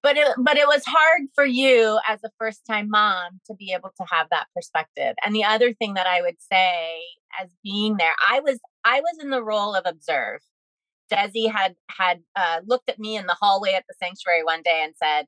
[0.02, 3.72] but it but it was hard for you as a first time mom to be
[3.72, 5.14] able to have that perspective.
[5.24, 7.00] And the other thing that i would say
[7.40, 10.40] as being there i was i was in the role of observe.
[11.12, 14.82] Desi had had uh, looked at me in the hallway at the sanctuary one day
[14.84, 15.26] and said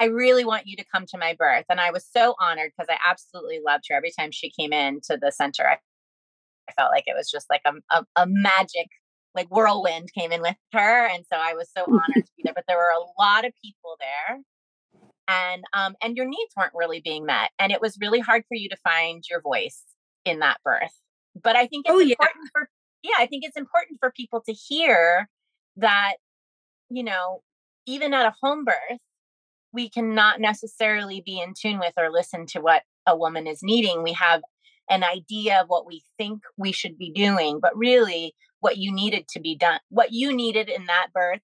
[0.00, 1.64] i really want you to come to my birth.
[1.68, 3.96] And i was so honored because i absolutely loved her.
[3.96, 5.78] Every time she came in to the center I,
[6.76, 8.88] felt like it was just like a, a, a magic
[9.34, 12.54] like whirlwind came in with her and so i was so honored to be there
[12.54, 14.38] but there were a lot of people there
[15.28, 18.54] and um and your needs weren't really being met and it was really hard for
[18.54, 19.82] you to find your voice
[20.24, 20.98] in that birth
[21.42, 22.50] but i think it's oh, important yeah.
[22.52, 22.68] for
[23.02, 25.28] yeah i think it's important for people to hear
[25.76, 26.14] that
[26.90, 27.42] you know
[27.86, 29.00] even at a home birth
[29.72, 34.02] we cannot necessarily be in tune with or listen to what a woman is needing
[34.02, 34.42] we have
[34.90, 39.28] an idea of what we think we should be doing but really what you needed
[39.28, 41.40] to be done what you needed in that birth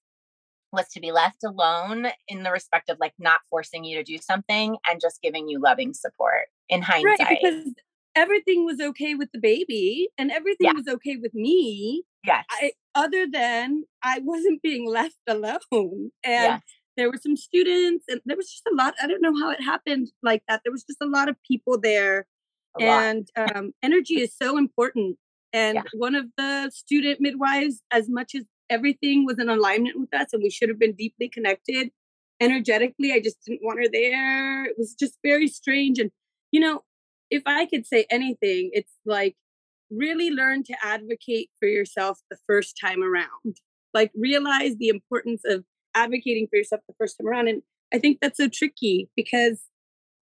[0.73, 4.19] was to be left alone in the respect of like not forcing you to do
[4.19, 7.75] something and just giving you loving support in hindsight right, because
[8.15, 10.73] everything was okay with the baby and everything yeah.
[10.73, 16.63] was okay with me yes I, other than i wasn't being left alone and yes.
[16.97, 19.63] there were some students and there was just a lot i don't know how it
[19.63, 22.27] happened like that there was just a lot of people there
[22.81, 25.17] and um, energy is so important
[25.53, 25.83] and yeah.
[25.95, 30.43] one of the student midwives, as much as everything was in alignment with us and
[30.43, 31.91] we should have been deeply connected
[32.41, 34.65] energetically, I just didn't want her there.
[34.65, 35.99] It was just very strange.
[35.99, 36.11] And,
[36.53, 36.83] you know,
[37.31, 39.37] if I could say anything, it's like
[39.91, 43.57] really learn to advocate for yourself the first time around.
[43.95, 47.49] Like realize the importance of advocating for yourself the first time around.
[47.49, 49.63] And I think that's so tricky because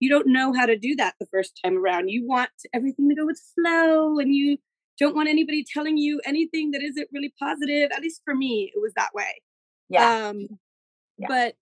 [0.01, 2.09] you don't know how to do that the first time around.
[2.09, 4.59] You want everything to go with flow and you
[4.99, 7.91] don't want anybody telling you anything that isn't really positive.
[7.95, 9.43] At least for me, it was that way.
[9.89, 10.29] Yeah.
[10.29, 10.47] Um,
[11.19, 11.27] yeah.
[11.29, 11.55] But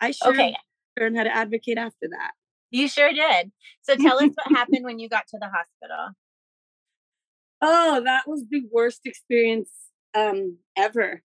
[0.00, 0.54] I sure okay.
[0.98, 2.32] learned how to advocate after that.
[2.70, 3.52] You sure did.
[3.82, 6.14] So tell us what happened when you got to the hospital.
[7.62, 9.70] Oh, that was the worst experience
[10.14, 11.22] um, ever.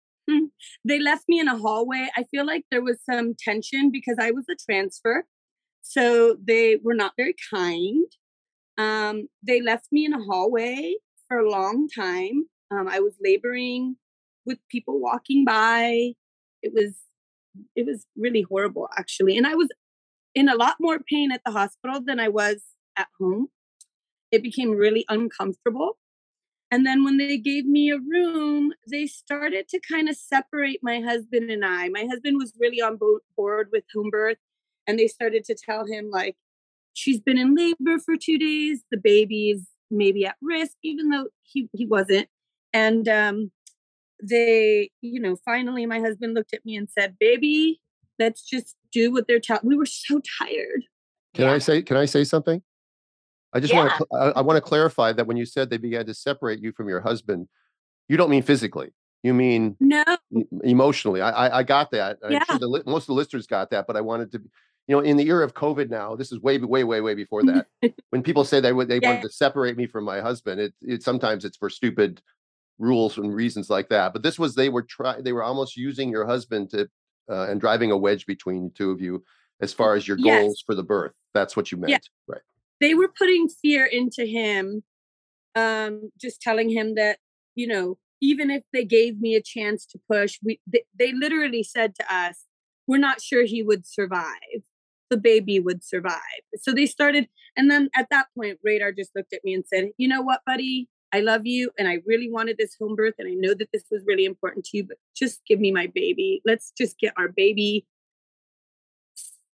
[0.86, 2.08] they left me in a hallway.
[2.16, 5.26] I feel like there was some tension because I was a transfer.
[5.82, 8.06] So they were not very kind.
[8.78, 10.96] Um, they left me in a hallway
[11.30, 12.48] for a long time.
[12.72, 13.96] Um, I was laboring
[14.46, 16.14] with people walking by.
[16.62, 16.98] It was
[17.76, 19.70] it was really horrible actually, and I was
[20.36, 22.62] in a lot more pain at the hospital than I was
[22.98, 23.48] at home.
[24.32, 25.98] It became really uncomfortable.
[26.72, 31.00] And then when they gave me a room, they started to kind of separate my
[31.02, 31.90] husband and I.
[31.90, 33.00] My husband was really on
[33.36, 34.38] board with home birth,
[34.86, 36.36] and they started to tell him, like,
[36.94, 41.70] she's been in labor for two days, the baby's maybe at risk, even though he,
[41.74, 42.28] he wasn't.
[42.74, 43.52] And um,
[44.22, 47.82] they, you know, finally my husband looked at me and said, Baby,
[48.18, 49.68] let's just do what they're telling.
[49.68, 50.84] We were so tired.
[51.34, 51.54] Can yeah.
[51.54, 52.62] I say, can I say something?
[53.54, 53.80] I just yeah.
[53.80, 56.60] want to, I, I want to clarify that when you said they began to separate
[56.60, 57.48] you from your husband,
[58.08, 58.92] you don't mean physically.
[59.24, 60.04] You mean no
[60.64, 61.22] emotionally.
[61.22, 62.20] I, I, I got that.
[62.30, 62.44] Yeah.
[62.46, 64.42] Sure the, most of the listeners got that, but I wanted to
[64.90, 67.44] you know, in the era of COVID now, this is way, way, way, way before
[67.44, 67.68] that.
[68.10, 69.10] when people say they would, they yeah.
[69.10, 72.24] wanted to separate me from my husband, it, it sometimes it's for stupid
[72.80, 74.14] rules and reasons like that.
[74.14, 76.90] But this was they were try they were almost using your husband to
[77.30, 79.24] uh, and driving a wedge between the two of you
[79.62, 81.14] as far as your goals for the birth.
[81.36, 82.34] That's what you meant, yeah.
[82.34, 82.42] right?
[82.82, 84.82] They were putting fear into him,
[85.54, 87.20] um, just telling him that
[87.54, 91.62] you know even if they gave me a chance to push, we they, they literally
[91.62, 92.46] said to us,
[92.88, 94.64] "We're not sure he would survive."
[95.10, 96.20] The baby would survive.
[96.58, 99.90] So they started, and then at that point, Radar just looked at me and said,
[99.98, 100.88] You know what, buddy?
[101.12, 103.86] I love you and I really wanted this home birth and I know that this
[103.90, 106.42] was really important to you, but just give me my baby.
[106.46, 107.88] Let's just get our baby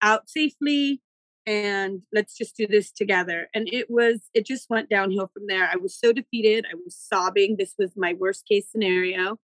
[0.01, 1.01] out safely
[1.45, 3.49] and let's just do this together.
[3.53, 5.69] And it was, it just went downhill from there.
[5.71, 6.65] I was so defeated.
[6.71, 7.57] I was sobbing.
[7.57, 9.37] This was my worst case scenario.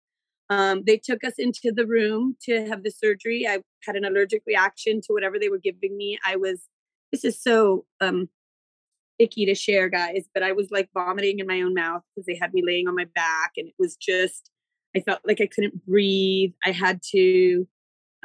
[0.49, 3.45] Um, they took us into the room to have the surgery.
[3.47, 6.17] I had an allergic reaction to whatever they were giving me.
[6.25, 6.63] I was,
[7.11, 8.29] this is so um,
[9.19, 12.37] icky to share, guys, but I was like vomiting in my own mouth because they
[12.41, 14.49] had me laying on my back and it was just,
[14.95, 16.53] I felt like I couldn't breathe.
[16.65, 17.67] I had to,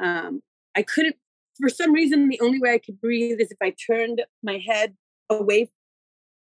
[0.01, 0.41] um,
[0.75, 1.17] I couldn't,
[1.59, 4.95] for some reason, the only way I could breathe is if I turned my head
[5.29, 5.69] away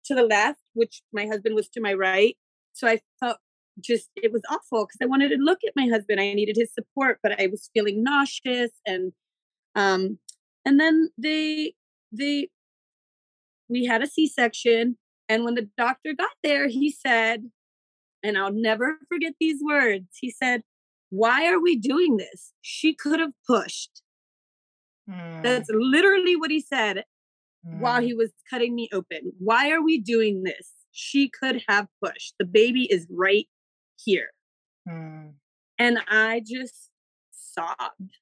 [0.06, 2.36] to the left, which my husband was to my right.
[2.72, 3.38] So I felt
[3.80, 6.20] just, it was awful because I wanted to look at my husband.
[6.20, 9.12] I needed his support, but I was feeling nauseous and,
[9.74, 10.18] um,
[10.64, 11.74] and then they,
[12.12, 12.48] they
[13.68, 14.96] we had a C-section.
[15.28, 17.50] And when the doctor got there, he said,
[18.22, 20.06] and I'll never forget these words.
[20.20, 20.62] He said,
[21.10, 22.52] Why are we doing this?
[22.62, 24.02] She could have pushed.
[25.10, 25.42] Mm.
[25.42, 27.04] That's literally what he said
[27.66, 27.80] mm.
[27.80, 29.32] while he was cutting me open.
[29.38, 30.70] Why are we doing this?
[30.92, 32.34] She could have pushed.
[32.38, 33.46] The baby is right
[34.04, 34.30] here.
[34.88, 35.32] Mm.
[35.78, 36.90] And I just
[37.32, 38.16] sobbed.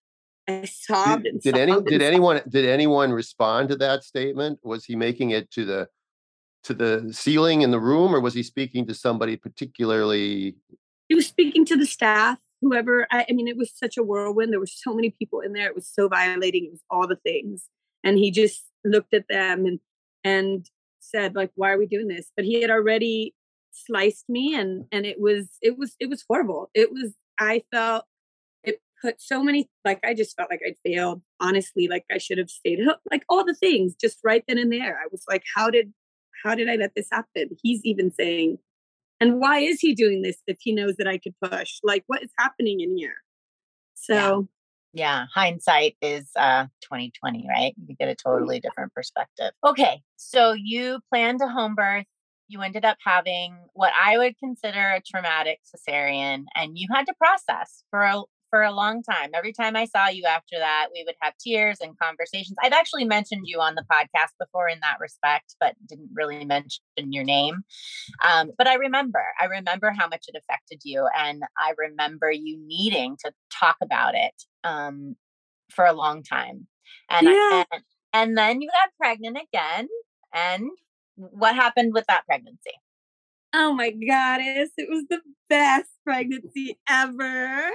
[0.49, 4.59] I sobbed did, and did any did anyone did anyone respond to that statement?
[4.63, 5.89] Was he making it to the
[6.65, 10.57] to the ceiling in the room, or was he speaking to somebody particularly?
[11.09, 13.07] He was speaking to the staff, whoever.
[13.11, 14.53] I, I mean, it was such a whirlwind.
[14.53, 15.67] There were so many people in there.
[15.67, 16.65] It was so violating.
[16.65, 17.69] It was all the things,
[18.03, 19.81] and he just looked at them and
[20.25, 20.69] and
[21.01, 23.35] said, like, "Why are we doing this?" But he had already
[23.73, 26.71] sliced me, and and it was it was it was horrible.
[26.75, 27.13] It was.
[27.41, 28.05] I felt
[28.63, 31.23] it put so many like I just felt like I'd failed.
[31.41, 32.81] Honestly, like I should have stayed
[33.11, 34.99] like all the things just right then and there.
[34.99, 35.93] I was like, how did
[36.45, 37.51] how did I let this happen?
[37.63, 38.59] He's even saying,
[39.21, 41.79] and why is he doing this if he knows that I could push?
[41.83, 43.17] Like what is happening in here?
[43.95, 44.49] So
[44.93, 45.27] yeah, yeah.
[45.35, 47.75] hindsight is uh 2020, right?
[47.87, 49.53] You get a totally different perspective.
[49.65, 52.07] Okay, so you planned a home birth
[52.53, 57.15] you ended up having what I would consider a traumatic cesarean, and you had to
[57.15, 59.31] process for a, for a long time.
[59.35, 62.57] Every time I saw you after that, we would have tears and conversations.
[62.63, 66.83] I've actually mentioned you on the podcast before in that respect, but didn't really mention
[66.97, 67.63] your name.
[68.23, 71.09] Um, but I remember, I remember how much it affected you.
[71.19, 74.35] And I remember you needing to talk about it
[74.65, 75.17] um,
[75.71, 76.67] for a long time.
[77.09, 77.33] And, yeah.
[77.33, 79.89] I, and, and then you got pregnant again.
[80.35, 80.69] And
[81.17, 82.73] what happened with that pregnancy?
[83.55, 87.71] Oh my goddess, it was the best pregnancy ever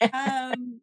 [0.00, 0.80] um,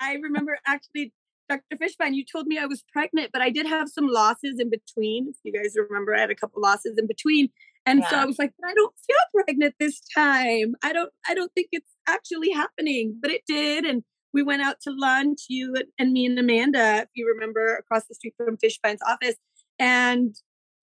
[0.00, 1.12] I remember actually,
[1.48, 1.76] Dr.
[1.76, 5.28] Fishbein, you told me I was pregnant, but I did have some losses in between.
[5.28, 7.48] If you guys remember, I had a couple losses in between.
[7.84, 8.10] And yeah.
[8.10, 10.74] so I was like, I don't feel pregnant this time.
[10.82, 13.84] I don't, I don't think it's actually happening, but it did.
[13.84, 14.02] And
[14.32, 18.14] we went out to lunch, you and me and Amanda, if you remember, across the
[18.14, 19.36] street from Fishbein's office.
[19.78, 20.34] And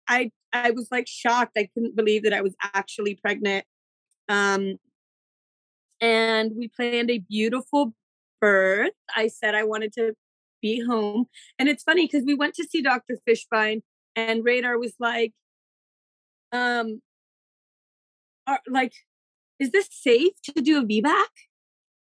[0.08, 1.54] I, I was like shocked.
[1.58, 3.66] I couldn't believe that I was actually pregnant.
[4.30, 4.78] Um,
[6.02, 7.94] and we planned a beautiful
[8.42, 8.92] birth.
[9.16, 10.14] I said I wanted to
[10.62, 11.26] be home.
[11.58, 13.18] And it's funny because we went to see Dr.
[13.28, 13.82] Fishbein
[14.16, 15.34] and Radar was like,
[16.52, 17.02] um,
[18.48, 18.94] are, like,
[19.60, 21.26] is this safe to do a VBAC?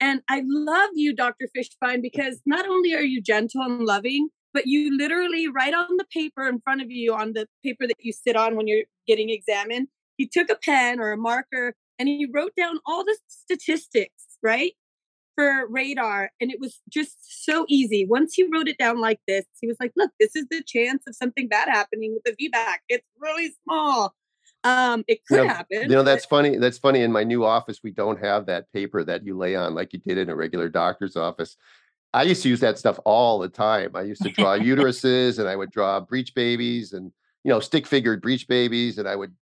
[0.00, 1.48] And I love you, Dr.
[1.56, 6.06] Fishbein, because not only are you gentle and loving, but you literally write on the
[6.12, 9.28] paper in front of you, on the paper that you sit on when you're getting
[9.28, 14.38] examined, he took a pen or a marker and he wrote down all the statistics,
[14.42, 14.72] right?
[15.34, 16.30] For radar.
[16.40, 18.06] And it was just so easy.
[18.06, 21.02] Once he wrote it down like this, he was like, look, this is the chance
[21.08, 22.76] of something bad happening with the VBAC.
[22.88, 24.14] It's really small.
[24.62, 25.82] Um, it could you know, happen.
[25.82, 26.56] You know, that's funny.
[26.56, 27.02] That's funny.
[27.02, 29.98] In my new office, we don't have that paper that you lay on like you
[29.98, 31.56] did in a regular doctor's office.
[32.14, 33.90] I used to use that stuff all the time.
[33.94, 37.12] I used to draw uteruses and I would draw breech babies and
[37.42, 39.34] you know stick figured breech babies and I would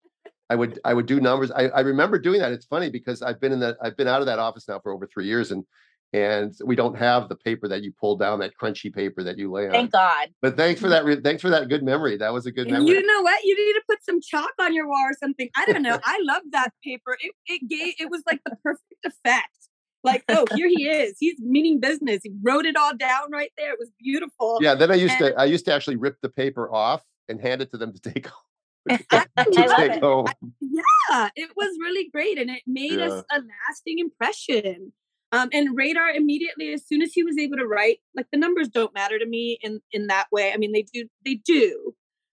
[0.53, 1.51] I would I would do numbers.
[1.51, 2.53] I, I remember doing that.
[2.53, 4.93] It's funny because I've been in that I've been out of that office now for
[4.93, 5.65] over three years, and
[6.13, 9.51] and we don't have the paper that you pull down, that crunchy paper that you
[9.51, 9.73] lay on.
[9.73, 10.29] Thank God.
[10.43, 10.93] But thanks for mm-hmm.
[10.93, 11.05] that.
[11.07, 12.19] Re- thanks for that good memory.
[12.19, 12.91] That was a good memory.
[12.91, 13.43] You know what?
[13.45, 15.49] You need to put some chalk on your wall or something.
[15.57, 15.99] I don't know.
[16.05, 17.17] I love that paper.
[17.19, 19.57] It it gave it was like the perfect effect.
[20.05, 21.17] Like, oh, here he is.
[21.19, 22.21] He's meaning business.
[22.23, 23.73] He wrote it all down right there.
[23.73, 24.59] It was beautiful.
[24.61, 24.75] Yeah.
[24.75, 27.63] Then I used and, to I used to actually rip the paper off and hand
[27.63, 28.39] it to them to take home.
[28.91, 30.27] to take home.
[30.61, 33.07] yeah, it was really great, and it made yeah.
[33.07, 33.37] us a
[33.69, 34.93] lasting impression.
[35.31, 38.69] Um, and radar immediately, as soon as he was able to write, like the numbers
[38.69, 40.53] don't matter to me in in that way.
[40.53, 41.95] I mean, they do, they do,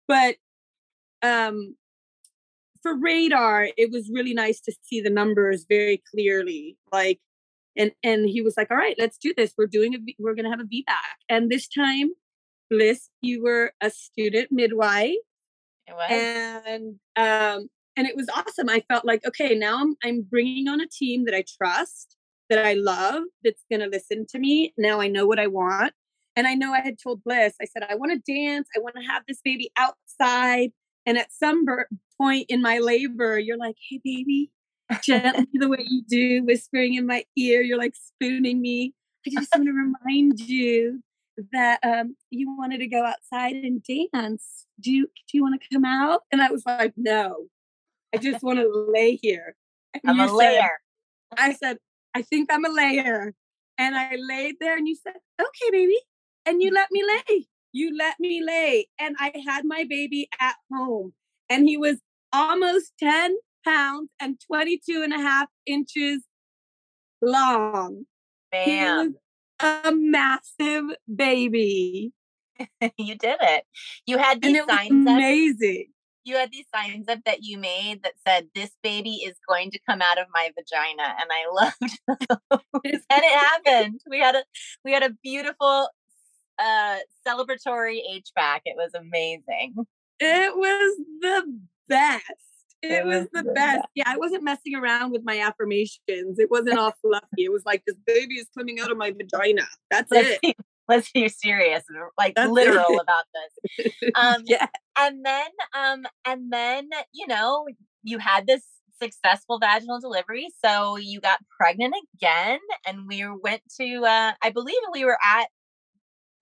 [0.08, 0.36] but
[1.24, 1.76] um,
[2.84, 6.78] for radar, it was really nice to see the numbers very clearly.
[6.92, 7.20] Like,
[7.78, 9.54] and and he was like, "All right, let's do this.
[9.58, 12.12] We're doing a, we're gonna have a VBAC." And this time,
[12.70, 15.16] Bliss, you were a student midwife.
[16.10, 18.70] And um, and it was awesome.
[18.70, 22.18] I felt like, okay, now I'm I'm bringing on a team that I trust
[22.50, 24.74] that I love that's going to listen to me.
[24.78, 25.94] Now I know what I want.
[26.36, 28.68] And I know I had told Bliss, I said, I want to dance.
[28.76, 30.72] I want to have this baby outside.
[31.06, 31.66] And at some
[32.20, 34.52] point in my labor, you're like, hey, baby,
[35.02, 37.62] gently the way you do, whispering in my ear.
[37.62, 38.94] You're like spooning me.
[39.26, 41.02] I just want to remind you
[41.52, 44.66] that um, you wanted to go outside and dance.
[44.80, 46.22] Do you, do you want to come out?
[46.32, 47.48] And I was like, no,
[48.14, 49.56] I just want to lay here.
[49.94, 50.70] And I'm a layer.
[51.38, 51.78] I said,
[52.14, 53.34] I think I'm a layer.
[53.78, 55.98] And I laid there and you said, okay, baby.
[56.46, 57.48] And you let me lay.
[57.72, 58.88] You let me lay.
[59.00, 61.14] And I had my baby at home.
[61.50, 61.98] And he was
[62.32, 66.24] almost 10 pounds and 22 and a half inches
[67.22, 68.06] long.
[68.52, 69.16] Bam.
[69.60, 72.12] a massive baby.
[72.98, 73.64] you did it.
[74.06, 75.08] You had these signs.
[75.08, 75.88] Amazing
[76.24, 79.80] you had these signs up that you made that said this baby is going to
[79.88, 82.00] come out of my vagina and i loved
[83.10, 84.44] and it happened we had a
[84.84, 85.90] we had a beautiful
[86.60, 86.98] uh
[87.28, 89.76] celebratory VBAC it was amazing
[90.20, 92.26] it was the best
[92.84, 93.86] it, it was, the, best.
[93.96, 96.38] Yeah, I wasn't messing around with my affirmations.
[96.40, 97.46] It wasn't all fluffy.
[97.46, 99.64] It was like this baby is coming out of my vagina.
[99.90, 100.56] That's it
[100.88, 101.84] let's be serious
[102.18, 104.68] like That's literal about this um yeah
[104.98, 107.68] and then um and then you know
[108.04, 108.64] you had this
[109.02, 114.76] successful vaginal delivery so you got pregnant again and we went to uh i believe
[114.92, 115.48] we were at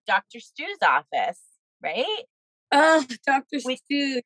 [0.08, 1.40] dr stu's office
[1.82, 2.24] right
[2.72, 4.22] oh dr we, stu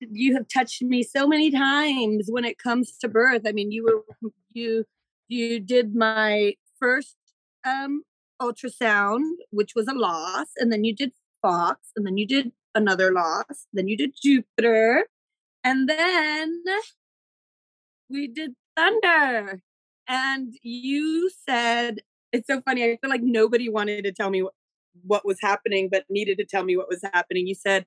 [0.00, 3.84] you have touched me so many times when it comes to birth i mean you
[3.84, 4.84] were you
[5.28, 7.16] you did my first
[7.64, 8.02] um
[8.40, 13.12] ultrasound, which was a loss, and then you did Fox, and then you did another
[13.12, 15.06] loss, then you did Jupiter,
[15.64, 16.62] and then
[18.08, 19.60] we did Thunder.
[20.08, 22.00] And you said,
[22.32, 22.82] it's so funny.
[22.84, 24.54] I feel like nobody wanted to tell me what,
[25.02, 27.46] what was happening, but needed to tell me what was happening.
[27.46, 27.84] You said,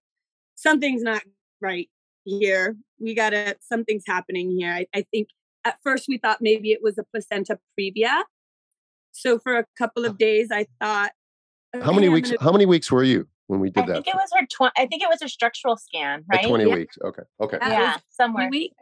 [0.55, 1.24] something's not
[1.62, 1.89] right
[2.24, 2.76] here.
[2.99, 4.72] We gotta, something's happening here.
[4.72, 5.30] I, I think
[5.65, 8.24] at first we thought maybe it was a placenta previa
[9.11, 11.11] so for a couple of days, I thought.
[11.76, 12.30] Okay, how many weeks?
[12.30, 12.43] Gonna...
[12.43, 13.91] How many weeks were you when we did I that?
[13.91, 14.45] I think it was her.
[14.45, 16.43] Tw- I think it was her structural scan, right?
[16.43, 16.76] At Twenty yeah.
[16.76, 16.97] weeks.
[17.03, 17.24] Okay.
[17.39, 17.57] Okay.
[17.61, 18.49] yeah, somewhere.
[18.49, 18.74] Week.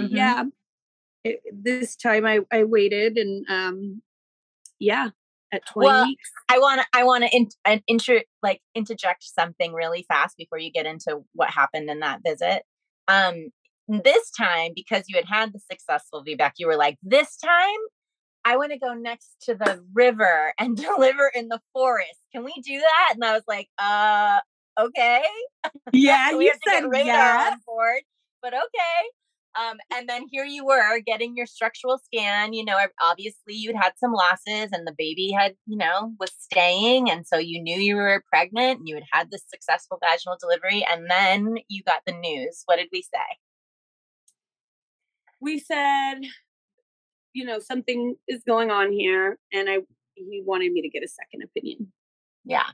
[0.00, 0.16] Mm-hmm.
[0.16, 0.44] Yeah.
[1.24, 4.02] It, this time I I waited and um,
[4.78, 5.10] yeah,
[5.54, 6.30] at 20 well, weeks.
[6.48, 10.58] I want to I want to in, uh, inter like interject something really fast before
[10.58, 12.62] you get into what happened in that visit.
[13.08, 13.50] Um
[13.88, 17.78] this time because you had had the successful VBAC, you were like, this time
[18.44, 22.20] I want to go next to the river and deliver in the forest.
[22.32, 23.14] Can we do that?
[23.14, 24.38] And I was like, uh,
[24.78, 25.22] okay.
[25.92, 27.52] Yeah, so you said yes.
[27.52, 28.02] on board,
[28.42, 29.08] but okay.
[29.56, 32.52] Um, and then here you were getting your structural scan.
[32.52, 37.10] You know, obviously you'd had some losses, and the baby had, you know, was staying,
[37.10, 40.84] and so you knew you were pregnant, and you had had this successful vaginal delivery,
[40.90, 42.62] and then you got the news.
[42.66, 43.38] What did we say?
[45.40, 46.22] We said
[47.34, 49.78] you know, something is going on here, and I
[50.14, 51.92] he wanted me to get a second opinion.
[52.44, 52.64] Yeah.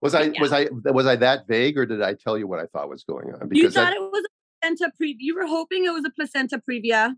[0.00, 0.40] Was I yeah.
[0.40, 3.04] was I was I that vague, or did I tell you what I thought was
[3.04, 3.48] going on?
[3.48, 5.16] Because you thought I, it was a placenta previa.
[5.18, 7.14] You were hoping it was a placenta previa,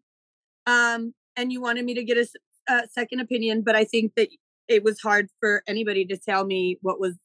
[0.67, 2.27] um, and you wanted me to get a,
[2.73, 3.63] a second opinion.
[3.63, 4.29] But I think that
[4.69, 7.17] it was hard for anybody to tell me what was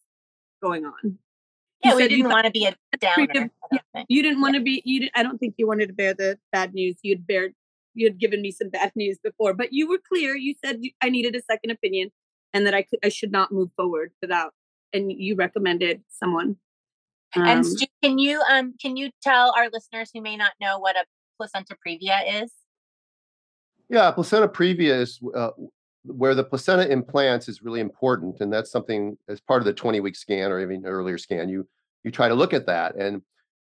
[0.61, 1.17] going on.
[1.83, 3.49] Yeah, you we didn't want to be a downer.
[4.07, 4.81] You didn't want to be.
[4.85, 5.13] You didn't.
[5.15, 6.97] I don't think you wanted to bear the bad news.
[7.03, 7.51] You'd bear
[7.95, 10.35] you had given me some bad news before, but you were clear.
[10.35, 12.11] You said I needed a second opinion
[12.53, 14.53] and that I could I should not move forward without.
[14.93, 16.57] And you recommended someone.
[17.35, 20.79] Um, and Stu, can you um can you tell our listeners who may not know
[20.79, 21.05] what a
[21.37, 22.51] placenta previa is?
[23.89, 25.51] Yeah, placenta previa is uh,
[26.05, 29.99] where the placenta implants is really important, and that's something as part of the 20
[29.99, 31.49] week scan or even earlier scan.
[31.49, 31.67] You
[32.03, 33.21] you try to look at that, and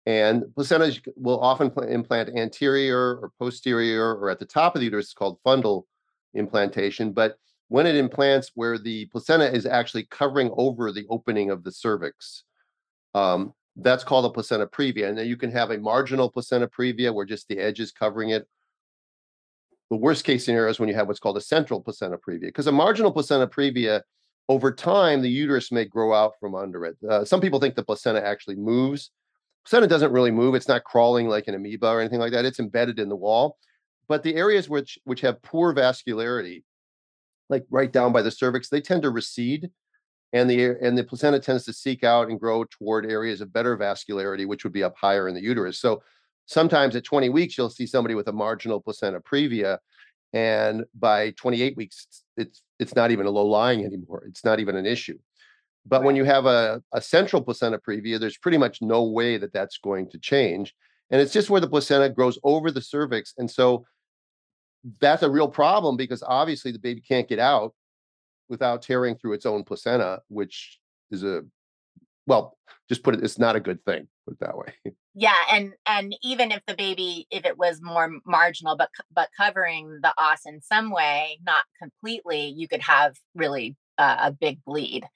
[0.06, 5.06] and placenta will often implant anterior or posterior or at the top of the uterus.
[5.06, 5.84] It's called fundal
[6.34, 7.38] implantation, but
[7.68, 12.44] when it implants where the placenta is actually covering over the opening of the cervix,
[13.14, 15.08] um, that's called a placenta previa.
[15.08, 18.30] And then you can have a marginal placenta previa where just the edge is covering
[18.30, 18.46] it.
[19.90, 22.66] The worst case scenario is when you have what's called a central placenta previa, because
[22.66, 24.02] a marginal placenta previa,
[24.48, 26.96] over time, the uterus may grow out from under it.
[27.08, 29.10] Uh, some people think the placenta actually moves.
[29.64, 30.54] Placenta doesn't really move.
[30.54, 32.44] It's not crawling like an amoeba or anything like that.
[32.44, 33.58] It's embedded in the wall.
[34.08, 36.62] But the areas which which have poor vascularity,
[37.48, 39.70] like right down by the cervix, they tend to recede
[40.32, 43.76] and the and the placenta tends to seek out and grow toward areas of better
[43.76, 45.78] vascularity, which would be up higher in the uterus.
[45.80, 46.02] So
[46.46, 49.78] sometimes at 20 weeks, you'll see somebody with a marginal placenta previa,
[50.32, 52.06] and by 28 weeks,
[52.36, 54.24] it's it's not even a low lying anymore.
[54.28, 55.18] It's not even an issue.
[55.88, 59.52] But when you have a, a central placenta previa, there's pretty much no way that
[59.52, 60.74] that's going to change.
[61.10, 63.34] And it's just where the placenta grows over the cervix.
[63.38, 63.86] And so
[65.00, 67.72] that's a real problem because obviously the baby can't get out
[68.48, 70.78] without tearing through its own placenta, which
[71.10, 71.42] is a
[72.26, 74.08] well, just put it, it's not a good thing.
[74.24, 74.74] Put it that way.
[75.18, 80.00] Yeah, and and even if the baby, if it was more marginal, but but covering
[80.02, 85.06] the os in some way, not completely, you could have really uh, a big bleed.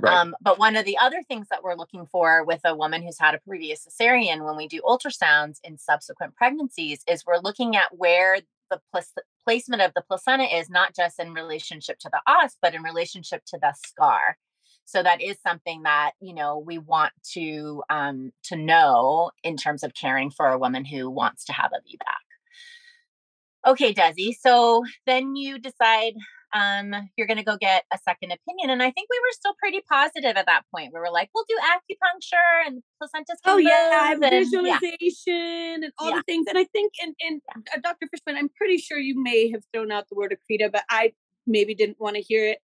[0.00, 0.12] Right.
[0.12, 3.18] Um, but one of the other things that we're looking for with a woman who's
[3.18, 7.96] had a previous cesarean when we do ultrasounds in subsequent pregnancies is we're looking at
[7.96, 8.40] where
[8.70, 12.74] the pl- placement of the placenta is not just in relationship to the os, but
[12.74, 14.36] in relationship to the scar.
[14.84, 19.82] So that is something that you know we want to um, to know in terms
[19.82, 23.70] of caring for a woman who wants to have a VBAC.
[23.70, 24.34] Okay, Desi.
[24.40, 26.14] So then you decide
[26.54, 28.70] um, you're going to go get a second opinion.
[28.70, 30.92] And I think we were still pretty positive at that point.
[30.94, 33.36] We were like, we'll do acupuncture and placentas.
[33.44, 35.74] Oh yeah, and, visualization yeah.
[35.74, 36.16] and all yeah.
[36.16, 36.46] the things.
[36.48, 38.06] And I think, and, and uh, Dr.
[38.06, 41.12] Fishbein, I'm pretty sure you may have thrown out the word accreta, but I
[41.46, 42.58] maybe didn't want to hear it.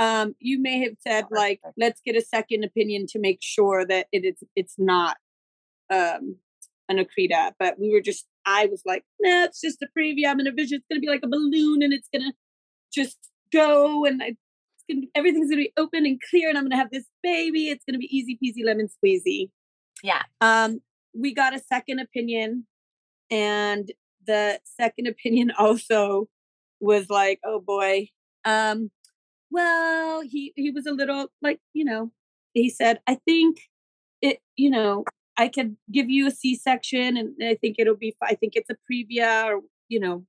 [0.00, 3.84] Um, you may have said oh, like, let's get a second opinion to make sure
[3.84, 5.16] that it is it's not
[5.90, 6.36] um
[6.88, 7.52] an accreta.
[7.58, 10.28] But we were just I was like, nah, it's just a previa.
[10.28, 10.78] I'm in a vision.
[10.78, 12.32] It's gonna be like a balloon and it's gonna
[12.92, 13.18] just
[13.52, 14.36] go and I,
[14.90, 17.68] gonna, everything's gonna be open and clear and I'm gonna have this baby.
[17.68, 19.50] It's gonna be easy peasy lemon squeezy.
[20.02, 20.22] Yeah.
[20.40, 20.80] Um,
[21.14, 22.66] we got a second opinion,
[23.30, 23.90] and
[24.26, 26.28] the second opinion also
[26.80, 28.08] was like, oh boy.
[28.44, 28.90] Um,
[29.50, 32.12] well, he he was a little like, you know,
[32.54, 33.58] he said, I think
[34.20, 35.04] it, you know,
[35.36, 38.76] I could give you a C-section and I think it'll be I think it's a
[38.90, 40.24] previa or you know,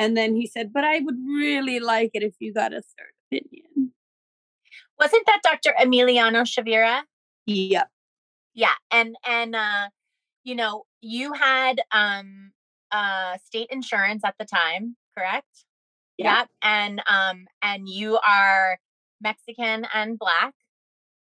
[0.00, 3.12] and then he said, But I would really like it if you got a third
[3.30, 3.92] opinion.
[4.98, 5.74] Wasn't that Dr.
[5.78, 7.02] Emiliano Chavira?
[7.44, 7.88] Yep.
[8.54, 8.74] Yeah.
[8.90, 9.88] And and uh,
[10.42, 12.52] you know, you had um
[12.90, 15.66] uh state insurance at the time, correct?
[16.16, 16.38] Yeah.
[16.38, 16.48] Yep.
[16.62, 18.78] And um and you are
[19.20, 20.54] Mexican and black.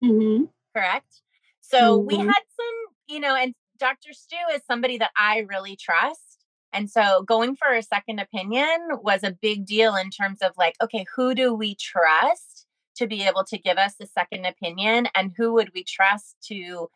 [0.03, 0.43] Mm-hmm.
[0.75, 1.21] Correct.
[1.61, 2.07] So mm-hmm.
[2.07, 2.75] we had some,
[3.07, 4.13] you know, and Dr.
[4.13, 6.28] Stu is somebody that I really trust.
[6.73, 10.75] And so going for a second opinion was a big deal in terms of like,
[10.81, 12.65] okay, who do we trust
[12.97, 15.07] to be able to give us a second opinion?
[15.15, 16.89] And who would we trust to,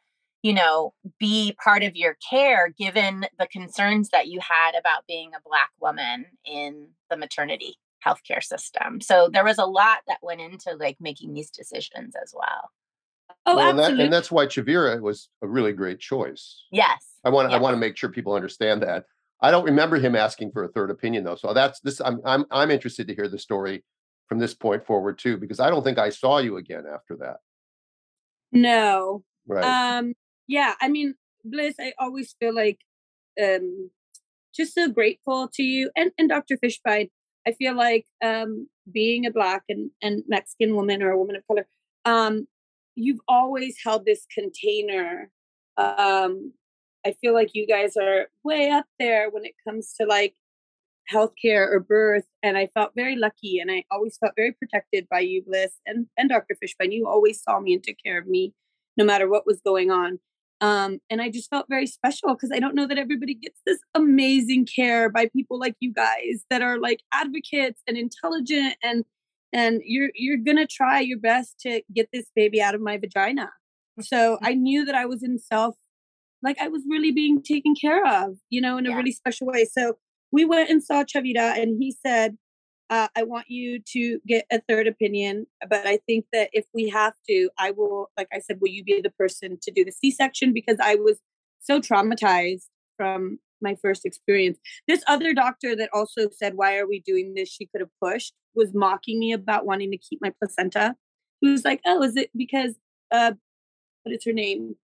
[0.44, 5.32] you know, be part of your care given the concerns that you had about being
[5.34, 9.02] a Black woman in the maternity healthcare system?
[9.02, 12.70] So there was a lot that went into like making these decisions as well.
[13.46, 16.64] Oh, well, and, that, and, that's why Chavira was a really great choice.
[16.72, 17.06] Yes.
[17.26, 17.58] I want yes.
[17.58, 19.06] I want to make sure people understand that.
[19.44, 21.36] I don't remember him asking for a third opinion though.
[21.36, 22.00] So that's this.
[22.00, 23.84] I'm I'm I'm interested to hear the story
[24.30, 27.38] from this point forward too, because I don't think I saw you again after that.
[28.54, 29.24] No.
[29.46, 29.98] Right.
[29.98, 30.14] Um.
[30.48, 30.76] Yeah.
[30.82, 31.76] I mean, Bliss.
[31.78, 32.80] I always feel like,
[33.44, 33.92] um,
[34.56, 36.56] just so grateful to you and and Dr.
[36.58, 37.10] Fishbein.
[37.46, 41.46] I feel like um being a black and and Mexican woman or a woman of
[41.48, 41.68] color,
[42.06, 42.48] um,
[42.96, 45.30] you've always held this container
[45.76, 46.54] um
[47.06, 50.36] I feel like you guys are way up there when it comes to like
[51.12, 52.26] healthcare or birth.
[52.42, 56.08] And I felt very lucky and I always felt very protected by you, Bliss, and,
[56.18, 56.56] and Dr.
[56.56, 56.94] Fishbein.
[56.94, 58.54] You always saw me and took care of me
[58.96, 60.20] no matter what was going on.
[60.62, 63.80] Um, and I just felt very special because I don't know that everybody gets this
[63.96, 69.04] amazing care by people like you guys that are like advocates and intelligent and
[69.52, 73.52] and you're you're gonna try your best to get this baby out of my vagina.
[74.00, 75.76] So I knew that I was in self
[76.44, 78.98] like I was really being taken care of, you know, in a yeah.
[78.98, 79.66] really special way.
[79.66, 79.98] So
[80.32, 82.38] we went and saw Chavira and he said,
[82.90, 85.48] uh, I want you to get a third opinion.
[85.68, 88.84] But I think that if we have to, I will, like I said, will you
[88.84, 90.54] be the person to do the C section?
[90.54, 91.20] Because I was
[91.62, 92.66] so traumatized
[92.98, 94.60] from my first experience.
[94.88, 97.50] This other doctor that also said, Why are we doing this?
[97.50, 100.96] She could have pushed, was mocking me about wanting to keep my placenta.
[101.40, 102.76] He was like, Oh, is it because,
[103.12, 103.32] uh,
[104.04, 104.76] what is her name?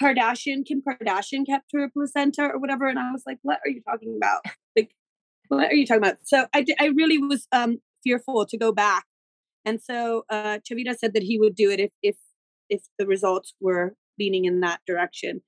[0.00, 2.86] Kardashian, Kim Kardashian kept her placenta or whatever.
[2.86, 4.42] And I was like, What are you talking about?
[4.76, 4.90] Like,
[5.48, 6.16] what are you talking about?
[6.24, 9.04] So I, I really was um, fearful to go back.
[9.64, 12.16] And so uh, Chavira said that he would do it if, if,
[12.68, 15.42] if the results were leaning in that direction.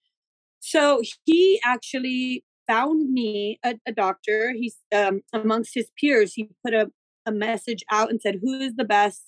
[0.61, 4.53] So he actually found me a, a doctor.
[4.53, 6.35] He's um, amongst his peers.
[6.35, 6.91] He put a,
[7.25, 9.23] a message out and said, "Who is the best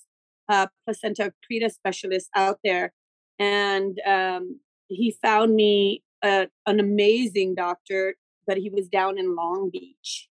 [0.49, 2.93] uh, placenta accreta specialist out there?"
[3.37, 4.59] And um,
[4.89, 8.15] he found me a, an amazing doctor,
[8.45, 10.27] but he was down in Long Beach.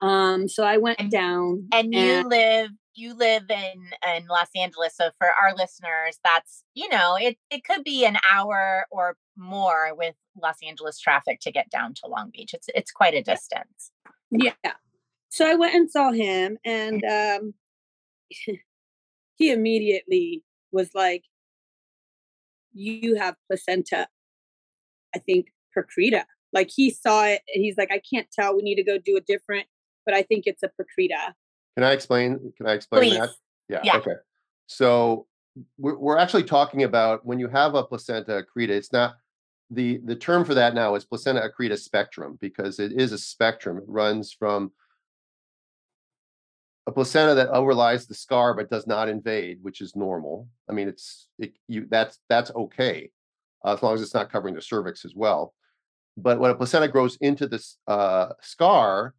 [0.00, 5.10] Um, so I went down, and you live you live in in Los Angeles, so
[5.18, 10.14] for our listeners, that's you know it it could be an hour or more with
[10.40, 12.54] Los Angeles traffic to get down to Long Beach.
[12.54, 13.92] It's it's quite a distance.
[14.30, 14.52] Yeah.
[15.30, 17.54] So I went and saw him, and um,
[19.36, 21.24] he immediately was like,
[22.74, 24.08] "You have placenta."
[25.14, 26.24] I think procreta.
[26.52, 28.54] Like he saw it, and he's like, "I can't tell.
[28.54, 29.66] We need to go do a different."
[30.04, 31.34] But I think it's a procreta
[31.76, 32.52] can I explain?
[32.56, 33.18] Can I explain Please.
[33.18, 33.30] that?
[33.68, 33.80] Yeah.
[33.82, 33.96] yeah.
[33.96, 34.14] Okay.
[34.66, 35.26] So
[35.78, 39.16] we're, we're actually talking about when you have a placenta accreta, it's not
[39.70, 43.78] the the term for that now is placenta accreta spectrum because it is a spectrum.
[43.78, 44.72] It runs from
[46.86, 50.48] a placenta that overlies the scar but does not invade, which is normal.
[50.68, 53.10] I mean, it's it, you that's that's okay
[53.64, 55.54] uh, as long as it's not covering the cervix as well.
[56.16, 59.14] But when a placenta grows into this uh, scar,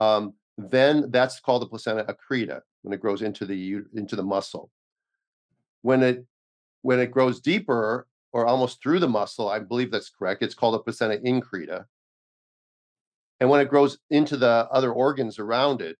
[0.00, 4.70] um, then that's called the placenta accreta when it grows into the into the muscle.
[5.82, 6.24] When it
[6.82, 10.42] when it grows deeper or almost through the muscle, I believe that's correct.
[10.42, 11.86] It's called a placenta increta.
[13.40, 15.96] And when it grows into the other organs around it,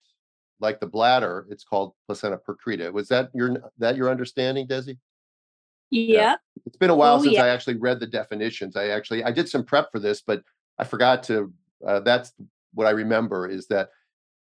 [0.61, 2.93] like the bladder, it's called placenta percreta.
[2.93, 4.99] Was that your that your understanding, Desi?
[5.91, 6.37] Yeah.
[6.67, 7.45] It's been a while oh, since yeah.
[7.45, 8.77] I actually read the definitions.
[8.77, 10.43] I actually I did some prep for this, but
[10.79, 11.53] I forgot to.
[11.87, 12.33] Uh, that's
[12.75, 13.91] what I remember is that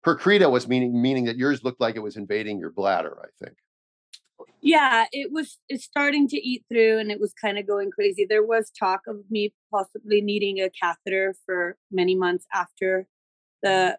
[0.06, 3.18] percreta was meaning meaning that yours looked like it was invading your bladder.
[3.22, 3.58] I think.
[4.62, 8.26] Yeah, it was it's starting to eat through, and it was kind of going crazy.
[8.28, 13.08] There was talk of me possibly needing a catheter for many months after
[13.62, 13.98] the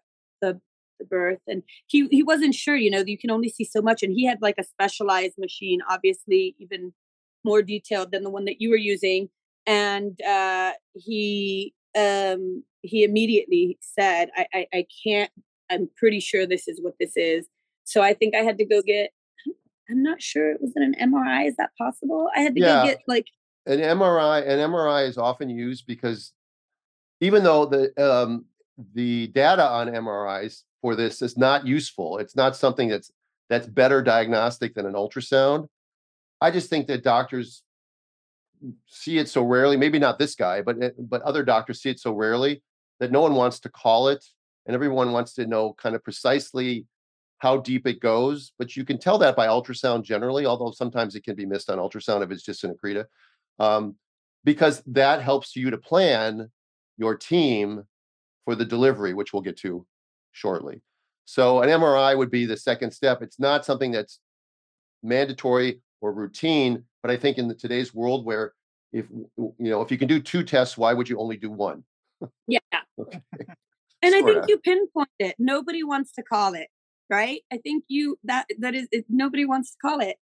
[0.99, 4.03] the birth and he he wasn't sure you know you can only see so much
[4.03, 6.93] and he had like a specialized machine obviously even
[7.43, 9.29] more detailed than the one that you were using
[9.65, 15.31] and uh he um he immediately said I, I i can't
[15.69, 17.47] I'm pretty sure this is what this is.
[17.83, 19.11] So I think I had to go get,
[19.89, 21.47] I'm not sure, was it an MRI?
[21.47, 22.29] Is that possible?
[22.35, 22.81] I had to yeah.
[22.81, 23.27] go get like
[23.65, 24.47] an MRI.
[24.47, 26.33] An MRI is often used because
[27.21, 28.45] even though the um,
[28.93, 33.11] the data on MRIs for this is not useful, it's not something that's
[33.49, 35.67] that's better diagnostic than an ultrasound.
[36.39, 37.63] I just think that doctors
[38.87, 39.77] see it so rarely.
[39.77, 42.61] Maybe not this guy, but eh, but other doctors see it so rarely
[42.99, 44.23] that no one wants to call it
[44.65, 46.85] and everyone wants to know kind of precisely
[47.39, 48.51] how deep it goes.
[48.59, 51.77] But you can tell that by ultrasound generally, although sometimes it can be missed on
[51.77, 53.05] ultrasound if it's just an accreta,
[53.57, 53.95] um,
[54.43, 56.51] because that helps you to plan
[56.97, 57.83] your team
[58.45, 59.85] for the delivery, which we'll get to
[60.31, 60.81] shortly.
[61.25, 63.21] So an MRI would be the second step.
[63.21, 64.19] It's not something that's
[65.03, 68.53] mandatory or routine, but I think in the, today's world where
[68.91, 69.05] if
[69.37, 71.83] you know if you can do two tests, why would you only do one?
[72.47, 72.59] Yeah.
[72.99, 73.21] okay.
[74.01, 75.35] And I think you pinpoint it.
[75.37, 76.67] Nobody wants to call it,
[77.09, 77.41] right?
[77.51, 80.15] I think you that that is it, nobody wants to call it.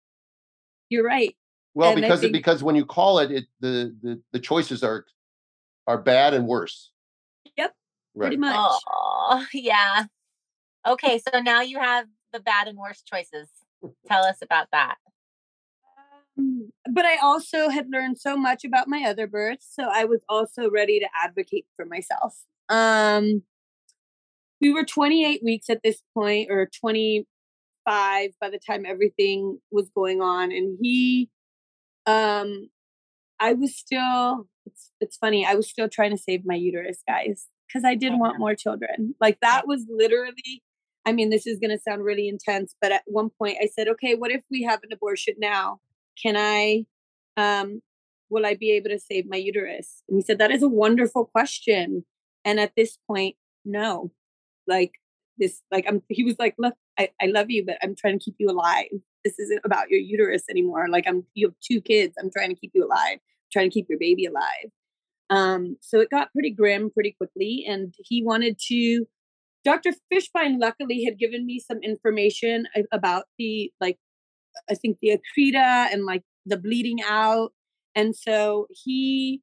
[0.89, 1.35] You're right.
[1.73, 4.83] Well, and because think, it, because when you call it, it the, the the choices
[4.83, 5.05] are
[5.85, 6.91] are bad and worse.
[7.55, 7.73] Yep.
[8.15, 8.27] Right.
[8.27, 8.81] Pretty much.
[9.29, 10.05] Oh, yeah.
[10.87, 13.49] Okay, so now you have the bad and worse choices.
[14.07, 14.95] Tell us about that.
[16.37, 20.21] Um, but I also had learned so much about my other births, so I was
[20.29, 22.37] also ready to advocate for myself.
[22.69, 23.43] Um,
[24.61, 30.21] we were 28 weeks at this point or 25 by the time everything was going
[30.21, 31.29] on and he
[32.05, 32.69] um
[33.39, 37.47] i was still it's it's funny i was still trying to save my uterus guys
[37.67, 39.15] because i did want more children.
[39.19, 40.63] Like that was literally
[41.05, 43.87] i mean this is going to sound really intense but at one point i said
[43.87, 45.79] okay what if we have an abortion now?
[46.21, 46.85] Can i
[47.37, 47.81] um
[48.29, 50.03] will i be able to save my uterus?
[50.07, 52.05] And he said that is a wonderful question.
[52.45, 54.11] And at this point no.
[54.67, 54.93] Like
[55.37, 58.23] this like i'm he was like look I, I love you but i'm trying to
[58.23, 58.89] keep you alive.
[59.23, 60.87] This isn't about your uterus anymore.
[60.89, 62.15] Like i'm you have two kids.
[62.19, 64.71] I'm trying to keep you alive I'm trying to keep your baby alive
[65.29, 69.05] um so it got pretty grim pretty quickly and he wanted to
[69.65, 73.97] dr fishbein luckily had given me some information about the like
[74.69, 77.51] i think the accreta and like the bleeding out
[77.95, 79.41] and so he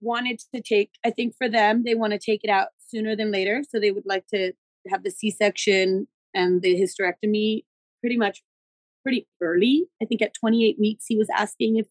[0.00, 3.30] wanted to take i think for them they want to take it out sooner than
[3.30, 4.52] later so they would like to
[4.90, 7.64] have the C-section and the hysterectomy
[8.00, 8.42] pretty much
[9.02, 9.86] pretty early.
[10.00, 11.86] I think at 28 weeks, he was asking if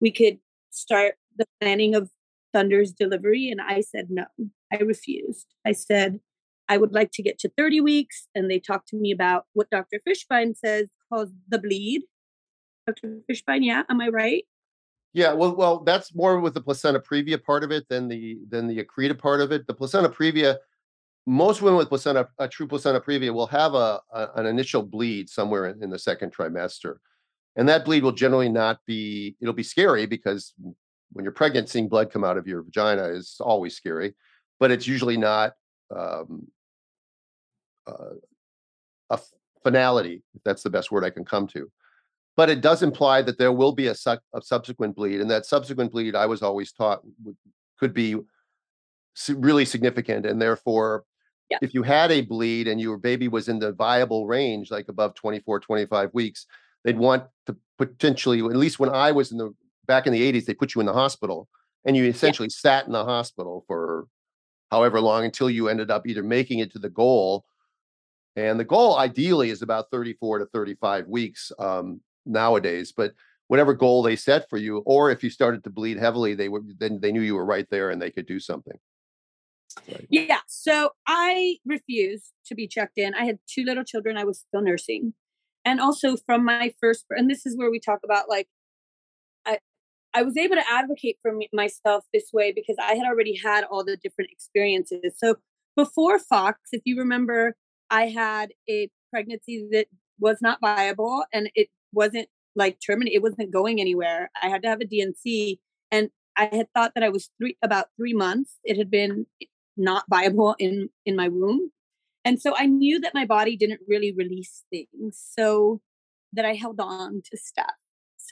[0.00, 0.38] we could
[0.70, 2.10] start the planning of
[2.52, 3.50] Thunder's delivery.
[3.50, 4.24] And I said no,
[4.72, 5.46] I refused.
[5.66, 6.20] I said,
[6.68, 8.28] I would like to get to 30 weeks.
[8.34, 10.00] And they talked to me about what Dr.
[10.06, 12.02] Fishbein says calls the bleed.
[12.86, 13.18] Dr.
[13.30, 14.44] Fishbein, yeah, am I right?
[15.12, 18.66] Yeah, well, well, that's more with the placenta previa part of it than the than
[18.66, 19.66] the accreta part of it.
[19.66, 20.56] The placenta previa
[21.26, 25.28] most women with placenta, a true placenta previa, will have a, a an initial bleed
[25.28, 26.96] somewhere in, in, the second trimester,
[27.56, 29.36] and that bleed will generally not be.
[29.40, 30.54] It'll be scary because
[31.12, 34.14] when you're pregnant, seeing blood come out of your vagina is always scary,
[34.58, 35.52] but it's usually not
[35.94, 36.46] um,
[37.86, 38.16] uh,
[39.10, 39.18] a
[39.62, 40.22] finality.
[40.34, 41.70] If that's the best word I can come to.
[42.36, 45.44] But it does imply that there will be a, su- a subsequent bleed, and that
[45.44, 47.36] subsequent bleed, I was always taught, would,
[47.78, 48.16] could be
[49.28, 51.04] really significant, and therefore
[51.50, 51.58] yeah.
[51.60, 55.14] if you had a bleed and your baby was in the viable range, like above
[55.14, 56.46] 24, 25 weeks,
[56.84, 59.54] they'd want to potentially, at least when I was in the
[59.86, 61.48] back in the 80s, they put you in the hospital
[61.84, 62.70] and you essentially yeah.
[62.70, 64.06] sat in the hospital for
[64.70, 67.44] however long until you ended up either making it to the goal.
[68.36, 73.12] And the goal ideally is about 34 to 35 weeks um, nowadays, but
[73.48, 76.78] whatever goal they set for you, or if you started to bleed heavily, they would
[76.78, 78.78] then they knew you were right there and they could do something.
[79.88, 80.06] Right.
[80.08, 80.40] Yeah.
[80.46, 83.14] So I refused to be checked in.
[83.14, 84.16] I had two little children.
[84.16, 85.14] I was still nursing.
[85.64, 88.48] And also from my first, and this is where we talk about like,
[90.14, 93.64] I was able to advocate for me, myself this way because I had already had
[93.64, 95.14] all the different experiences.
[95.16, 95.36] So
[95.76, 97.56] before Fox, if you remember,
[97.90, 99.86] I had a pregnancy that
[100.18, 104.30] was not viable and it wasn't like terminated, it wasn't going anywhere.
[104.42, 105.58] I had to have a D&C.
[105.90, 108.58] And I had thought that I was three about three months.
[108.64, 109.26] It had been
[109.76, 111.70] not viable in in my womb
[112.24, 115.80] and so i knew that my body didn't really release things so
[116.32, 117.74] that i held on to stuff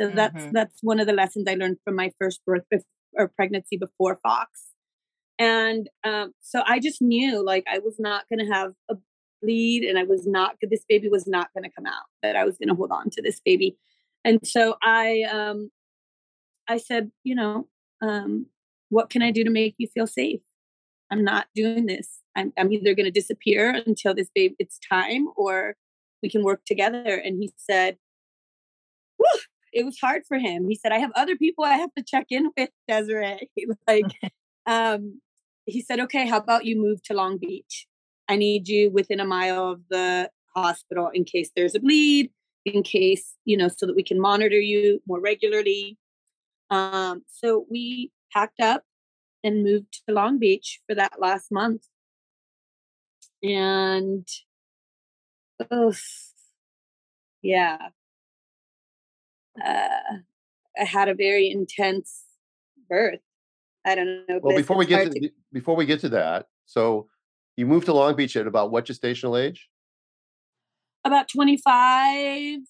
[0.01, 0.17] so mm-hmm.
[0.17, 2.65] that's that's one of the lessons i learned from my first birth
[3.15, 4.69] or pregnancy before fox
[5.39, 8.95] and um, so i just knew like i was not going to have a
[9.43, 12.45] bleed and i was not this baby was not going to come out that i
[12.45, 13.77] was going to hold on to this baby
[14.25, 15.71] and so i um
[16.69, 17.67] i said you know
[18.03, 18.47] um
[18.91, 20.41] what can i do to make you feel safe
[21.11, 22.21] I'm not doing this.
[22.37, 25.75] I'm, I'm either going to disappear until this baby, it's time, or
[26.23, 27.15] we can work together.
[27.15, 27.97] And he said,
[29.73, 30.69] it was hard for him.
[30.69, 33.51] He said, I have other people I have to check in with, Desiree.
[33.89, 34.07] like,
[34.67, 35.21] um,
[35.67, 37.87] he said, okay, how about you move to Long Beach?
[38.29, 42.31] I need you within a mile of the hospital in case there's a bleed,
[42.65, 45.99] in case, you know, so that we can monitor you more regularly.
[46.71, 48.85] Um, so we packed up
[49.43, 51.83] and moved to Long Beach for that last month.
[53.43, 54.29] And
[55.71, 55.95] oh,
[57.43, 57.89] yeah.
[59.65, 60.19] Uh,
[60.79, 62.23] I had a very intense
[62.89, 63.21] birth.
[63.85, 64.41] I don't know.
[64.43, 67.09] Well, before we get to, to, before we get to that, so
[67.57, 69.69] you moved to Long Beach at about what gestational age?
[71.05, 72.61] About 25,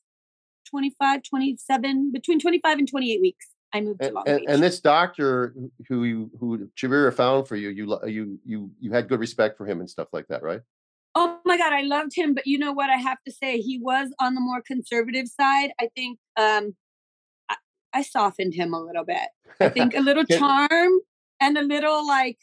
[0.69, 3.47] 25, 27, between 25 and 28 weeks.
[3.73, 4.47] I moved and, to Long and, Beach.
[4.49, 5.55] And this doctor
[5.89, 9.67] who you who Chavira found for you, you you you you had good respect for
[9.67, 10.61] him and stuff like that, right?
[11.15, 12.89] Oh my God, I loved him, but you know what?
[12.89, 15.71] I have to say, he was on the more conservative side.
[15.81, 16.77] I think um,
[17.49, 17.57] I,
[17.93, 19.29] I softened him a little bit.
[19.61, 21.01] I think a little charm
[21.41, 22.39] and a little like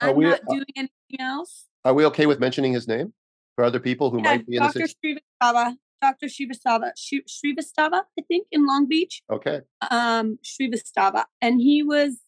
[0.00, 1.66] I'm we, not uh doing anything else.
[1.84, 3.12] Are we okay with mentioning his name
[3.54, 4.80] for other people who yeah, might be in Dr.
[4.80, 4.94] this?
[5.40, 5.76] Dr.
[6.00, 6.26] Dr.
[6.26, 9.22] Shrivastava, Shrivastava, I think, in Long Beach.
[9.30, 9.60] Okay.
[9.90, 12.18] Um, Shrivastava, and he was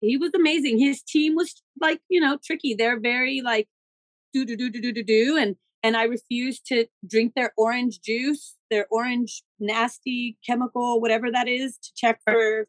[0.00, 0.78] he was amazing.
[0.78, 2.74] His team was like you know tricky.
[2.74, 3.68] They're very like
[4.32, 8.00] do do do do do do do, and and I refused to drink their orange
[8.00, 12.66] juice, their orange nasty chemical, whatever that is, to check for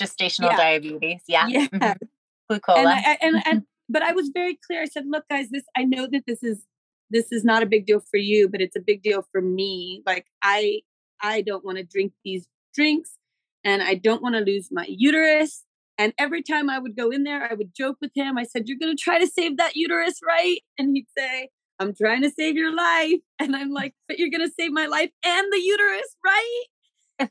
[0.00, 0.56] gestational yeah.
[0.56, 1.22] diabetes.
[1.26, 2.52] Yeah, yeah, mm-hmm.
[2.52, 2.78] glucola.
[2.78, 4.82] And, I, and and but I was very clear.
[4.82, 6.64] I said, look, guys, this I know that this is
[7.10, 10.02] this is not a big deal for you but it's a big deal for me
[10.06, 10.80] like i
[11.22, 13.16] i don't want to drink these drinks
[13.62, 15.64] and i don't want to lose my uterus
[15.98, 18.64] and every time i would go in there i would joke with him i said
[18.66, 21.48] you're going to try to save that uterus right and he'd say
[21.80, 23.20] I'm trying to save your life.
[23.40, 26.64] And I'm like, but you're going to save my life and the uterus, right?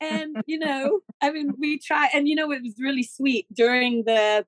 [0.02, 4.04] and you know, I mean, we try, and you know, it was really sweet during
[4.06, 4.46] the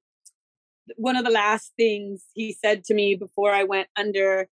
[0.97, 4.47] one of the last things he said to me before I went under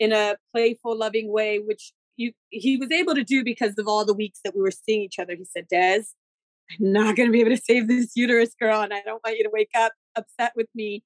[0.00, 4.04] in a playful, loving way, which you he was able to do because of all
[4.04, 5.36] the weeks that we were seeing each other.
[5.36, 6.04] He said, Des,
[6.70, 9.36] I'm not going to be able to save this uterus, girl, and I don't want
[9.38, 11.04] you to wake up upset with me.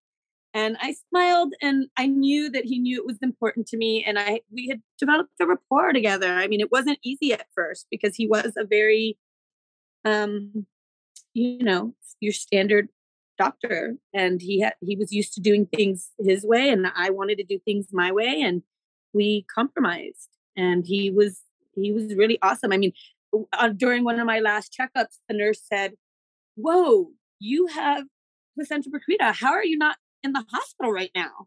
[0.52, 4.18] And I smiled, and I knew that he knew it was important to me, and
[4.18, 6.34] I we had developed a rapport together.
[6.34, 9.16] I mean, it wasn't easy at first because he was a very,
[10.04, 10.66] um,
[11.34, 12.88] you know, your standard
[13.38, 17.38] doctor, and he had he was used to doing things his way, and I wanted
[17.38, 18.62] to do things my way, and
[19.12, 20.28] we compromised.
[20.56, 21.42] And he was
[21.76, 22.72] he was really awesome.
[22.72, 22.92] I mean,
[23.53, 25.95] uh, during one of my last checkups, the nurse said,
[26.57, 28.05] "Whoa, you have
[28.55, 29.35] placenta previta.
[29.35, 31.47] How are you not in the hospital right now?"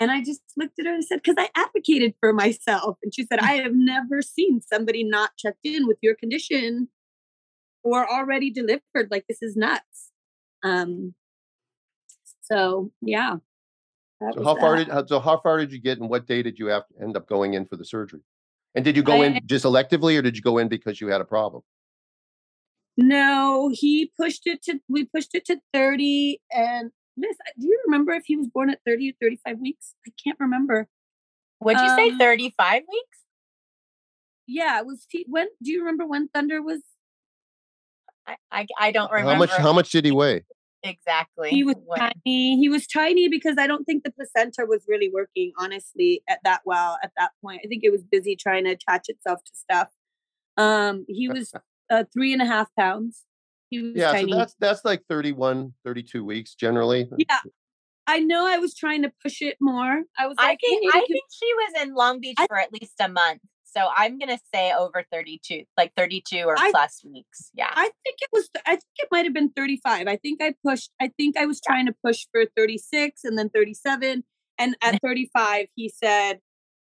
[0.00, 3.24] And I just looked at her and said, "Because I advocated for myself." And she
[3.24, 6.88] said, "I have never seen somebody not checked in with your condition
[7.84, 9.10] or already delivered.
[9.10, 10.10] Like this is nuts."
[10.62, 11.14] Um.
[12.42, 13.36] So yeah.
[14.34, 16.66] So how far did so how far did you get, and what day did you
[16.66, 18.20] have to end up going in for the surgery?
[18.74, 21.08] And did you go I, in just electively, or did you go in because you
[21.08, 21.62] had a problem?
[22.96, 24.80] No, he pushed it to.
[24.88, 26.40] We pushed it to thirty.
[26.50, 29.94] And Miss, do you remember if he was born at thirty or thirty-five weeks?
[30.06, 30.88] I can't remember.
[31.60, 33.18] Would you um, say thirty-five weeks?
[34.46, 35.06] Yeah, it was.
[35.08, 36.80] He, when do you remember when Thunder was?
[38.26, 39.32] I, I, I don't remember.
[39.32, 39.50] How much?
[39.50, 40.44] How much did he weigh?
[40.82, 41.50] Exactly.
[41.50, 41.98] He was what?
[41.98, 42.58] tiny.
[42.58, 46.62] He was tiny because I don't think the placenta was really working, honestly, at that
[46.64, 47.60] well at that point.
[47.64, 49.88] I think it was busy trying to attach itself to stuff.
[50.56, 51.52] Um, he was
[51.90, 53.24] uh, three and a half pounds.
[53.70, 54.32] He was yeah, tiny.
[54.32, 57.08] so that's that's like 31, 32 weeks generally.
[57.16, 57.38] Yeah.
[58.06, 60.02] I know I was trying to push it more.
[60.18, 62.58] I was I like, think hey, I think she was in Long Beach I, for
[62.58, 63.40] at least a month.
[63.74, 67.50] So I'm gonna say over 32, like 32 or I, plus weeks.
[67.54, 67.70] Yeah.
[67.70, 70.08] I think it was I think it might have been 35.
[70.08, 73.48] I think I pushed, I think I was trying to push for 36 and then
[73.48, 74.24] 37.
[74.58, 76.40] And at 35, he said,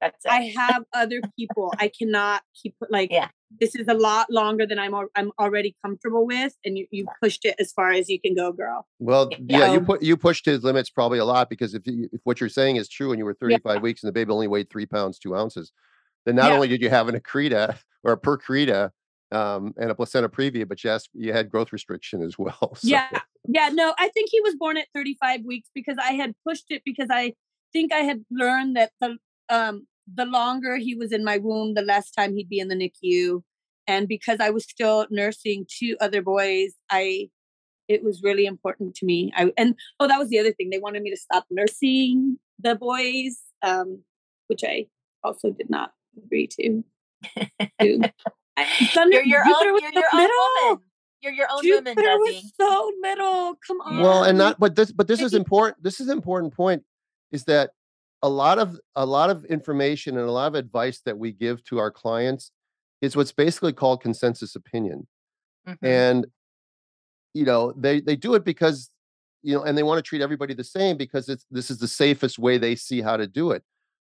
[0.01, 0.31] That's it.
[0.31, 1.73] I have other people.
[1.79, 3.29] I cannot keep like yeah.
[3.59, 6.53] this is a lot longer than I'm I'm already comfortable with.
[6.63, 8.85] And you, you pushed it as far as you can go, girl.
[8.99, 12.07] Well, yeah, yeah you put you pushed his limits probably a lot because if, you,
[12.13, 13.81] if what you're saying is true and you were 35 yeah.
[13.81, 15.71] weeks and the baby only weighed three pounds, two ounces
[16.27, 16.55] then not yeah.
[16.55, 18.91] only did you have an accreta or a percreta
[19.31, 22.75] um, and a placenta previa, but yes, you had growth restriction as well.
[22.77, 22.87] So.
[22.87, 23.09] Yeah,
[23.47, 23.69] yeah.
[23.69, 27.07] No, I think he was born at 35 weeks because I had pushed it because
[27.09, 27.33] I
[27.71, 29.17] think I had learned that the
[29.49, 32.75] um, the longer he was in my womb, the less time he'd be in the
[32.75, 33.41] NICU,
[33.87, 37.29] and because I was still nursing two other boys, I
[37.87, 39.31] it was really important to me.
[39.35, 40.69] I and oh, that was the other thing.
[40.69, 44.03] They wanted me to stop nursing the boys, um,
[44.47, 44.87] which I
[45.23, 45.91] also did not
[46.23, 46.83] agree to.
[48.89, 50.29] Thunder, you're your own, you're your own
[50.63, 50.83] woman.
[51.21, 52.43] You're your own Jupiter woman, Desi.
[52.43, 53.55] was so little.
[53.65, 53.99] Come on.
[53.99, 55.81] Well, and not, but this, but this is important.
[55.83, 56.83] This is important point
[57.31, 57.71] is that
[58.21, 61.63] a lot of a lot of information and a lot of advice that we give
[61.65, 62.51] to our clients
[63.01, 65.07] is what's basically called consensus opinion,
[65.67, 65.85] mm-hmm.
[65.85, 66.27] and
[67.33, 68.89] you know they they do it because
[69.43, 71.87] you know, and they want to treat everybody the same because it's this is the
[71.87, 73.63] safest way they see how to do it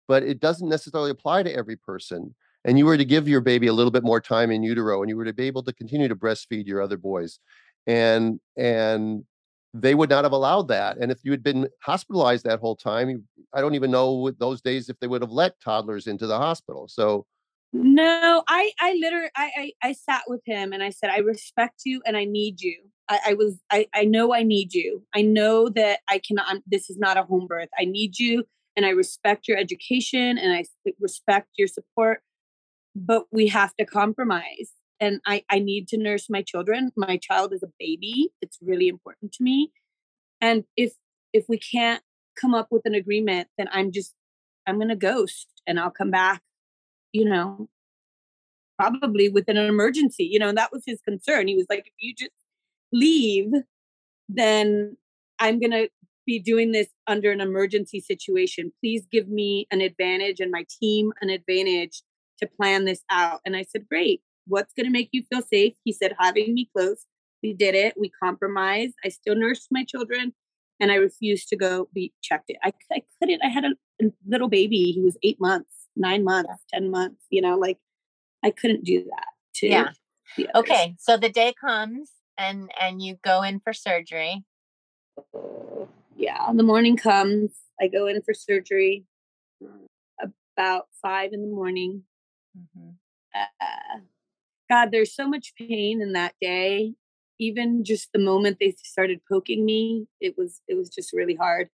[0.08, 2.36] but it doesn't necessarily apply to every person.
[2.66, 5.10] And you were to give your baby a little bit more time in utero, and
[5.10, 7.40] you were to be able to continue to breastfeed your other boys,
[7.88, 9.26] and and
[9.74, 10.98] they would not have allowed that.
[10.98, 14.88] And if you had been hospitalized that whole time, I don't even know those days
[14.88, 16.88] if they would have let toddlers into the hospital.
[16.88, 17.26] So
[17.74, 21.82] no, I I literally I, I I, sat with him and I said, I respect
[21.86, 22.78] you and I need you.
[23.10, 25.04] I, I was I I know I need you.
[25.14, 26.46] I know that I cannot.
[26.48, 27.70] I'm, this is not a home birth.
[27.78, 28.46] I need you
[28.76, 30.66] and I respect your education and I
[31.00, 32.22] respect your support,
[32.96, 34.72] but we have to compromise.
[35.00, 36.92] And I, I need to nurse my children.
[36.96, 38.32] My child is a baby.
[38.42, 39.72] It's really important to me.
[40.40, 40.94] And if
[41.34, 42.04] if we can't
[42.40, 44.14] come up with an agreement, then I'm just
[44.68, 46.42] I'm gonna ghost and I'll come back,
[47.12, 47.70] you know,
[48.80, 50.24] probably with an emergency.
[50.24, 51.48] You know, and that was his concern.
[51.48, 52.32] He was like, if you just
[52.94, 53.52] leave,
[54.30, 54.96] then
[55.40, 55.88] I'm gonna
[56.26, 58.72] be doing this under an emergency situation.
[58.82, 62.02] Please give me an advantage and my team an advantage
[62.40, 63.42] to plan this out.
[63.46, 64.22] And I said, Great.
[64.46, 65.74] What's going to make you feel safe?
[65.84, 67.06] He said, Having me close.
[67.42, 67.96] We did it.
[68.00, 68.94] We compromised.
[69.04, 70.34] I still nursed my children
[70.80, 72.58] and I refused to go be checked it.
[72.64, 73.42] I, I couldn't.
[73.44, 74.92] I had a, a little baby.
[74.92, 77.80] He was eight months, nine months, 10 months, you know, like
[78.44, 79.28] I couldn't do that.
[79.56, 79.92] To yeah.
[80.56, 80.96] Okay.
[81.00, 84.44] So the day comes and and you go in for surgery
[86.24, 87.52] yeah, the morning comes.
[87.82, 89.06] I go in for surgery.
[89.62, 92.04] Uh, about five in the morning.
[92.58, 92.90] Mm-hmm.
[93.36, 94.00] Uh,
[94.70, 96.94] God, there's so much pain in that day.
[97.40, 101.70] Even just the moment they started poking me, it was it was just really hard.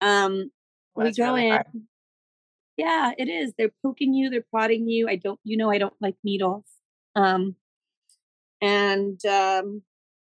[0.00, 0.50] Um,
[0.94, 1.52] well, we go really in.
[1.52, 1.66] Hard.
[2.76, 3.52] Yeah, it is.
[3.56, 4.30] They're poking you.
[4.30, 5.08] They're prodding you.
[5.08, 5.38] I don't.
[5.44, 6.64] You know, I don't like needles.
[7.14, 7.56] Um,
[8.60, 9.82] and um,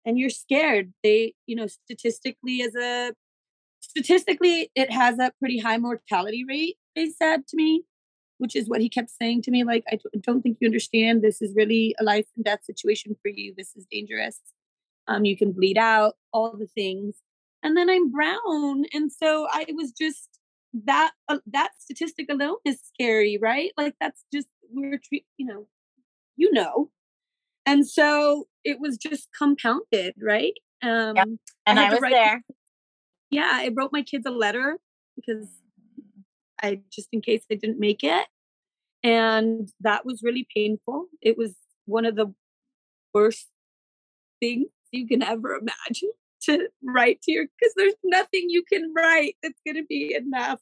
[0.06, 0.94] and you're scared.
[1.04, 3.14] They, you know, statistically, as a
[3.82, 6.78] statistically, it has a pretty high mortality rate.
[6.96, 7.84] They said to me,
[8.38, 9.64] which is what he kept saying to me.
[9.64, 11.22] Like, I don't think you understand.
[11.22, 13.54] This is really a life and death situation for you.
[13.56, 14.40] This is dangerous.
[15.08, 17.18] Um, you can bleed out, all the things.
[17.64, 20.40] And then I'm brown, and so I was just
[20.86, 21.12] that.
[21.28, 23.72] Uh, that statistic alone is scary, right?
[23.78, 25.26] Like that's just we're treat.
[25.38, 25.68] You know,
[26.38, 26.90] you know.
[27.68, 30.54] And so it was just compounded, right?
[30.82, 31.28] Um, yep.
[31.68, 32.44] And I, I was there.
[33.32, 34.78] Yeah, I wrote my kids a letter
[35.16, 35.48] because
[36.62, 38.28] I just in case they didn't make it.
[39.04, 41.08] And that was really painful.
[41.22, 41.56] It was
[41.86, 42.34] one of the
[43.14, 43.48] worst
[44.42, 46.12] things you can ever imagine
[46.44, 50.60] to write to your because there's nothing you can write that's going to be enough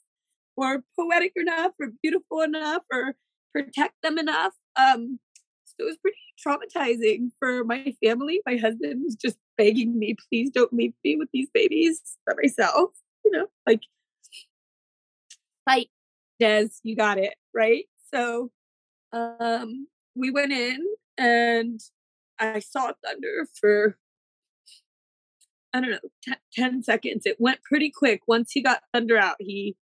[0.57, 3.15] or poetic enough or beautiful enough or
[3.53, 5.19] protect them enough um
[5.79, 10.49] so it was pretty traumatizing for my family my husband was just begging me please
[10.49, 12.91] don't leave me with these babies by myself
[13.23, 13.81] you know like
[15.69, 15.89] fight,
[16.39, 17.85] Des, you got it, right?
[18.13, 18.51] So
[19.11, 20.85] um we went in
[21.17, 21.79] and
[22.39, 23.97] I saw thunder for
[25.71, 27.27] I don't know, t- 10 seconds.
[27.27, 28.21] It went pretty quick.
[28.27, 29.75] Once he got thunder out, he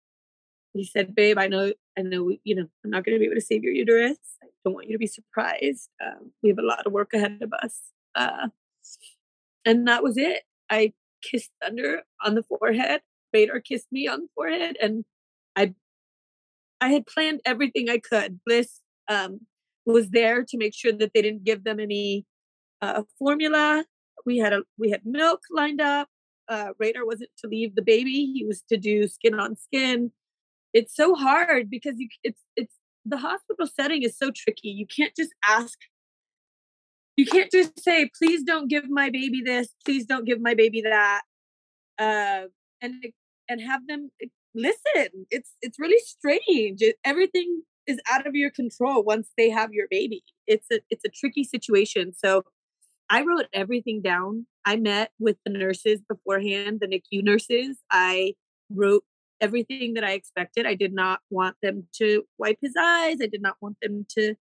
[0.74, 3.36] he said, "Babe, I know, I know, you know, I'm not going to be able
[3.36, 4.18] to save your uterus.
[4.42, 5.88] I don't want you to be surprised.
[6.04, 7.80] Um, we have a lot of work ahead of us."
[8.14, 8.48] Uh,
[9.64, 10.42] and that was it.
[10.70, 13.00] I kissed Thunder on the forehead.
[13.32, 15.04] Radar kissed me on the forehead, and
[15.56, 15.74] I
[16.80, 18.40] I had planned everything I could.
[18.44, 19.40] Bliss um,
[19.86, 22.26] was there to make sure that they didn't give them any
[22.82, 23.84] uh, formula.
[24.26, 26.08] We had a we had milk lined up.
[26.48, 30.12] Uh, Radar wasn't to leave the baby; he was to do skin on skin.
[30.74, 32.74] It's so hard because you it's it's
[33.06, 34.68] the hospital setting is so tricky.
[34.68, 35.78] You can't just ask.
[37.16, 39.68] You can't just say, "Please don't give my baby this.
[39.84, 41.22] Please don't give my baby that,"
[41.98, 42.48] uh,
[42.82, 43.04] and
[43.48, 44.10] and have them
[44.54, 49.72] listen it's it's really strange it, everything is out of your control once they have
[49.72, 52.42] your baby it's a it's a tricky situation so
[53.10, 58.32] i wrote everything down i met with the nurses beforehand the nicu nurses i
[58.70, 59.04] wrote
[59.41, 63.43] everything that i expected i did not want them to wipe his eyes i did
[63.43, 64.35] not want them to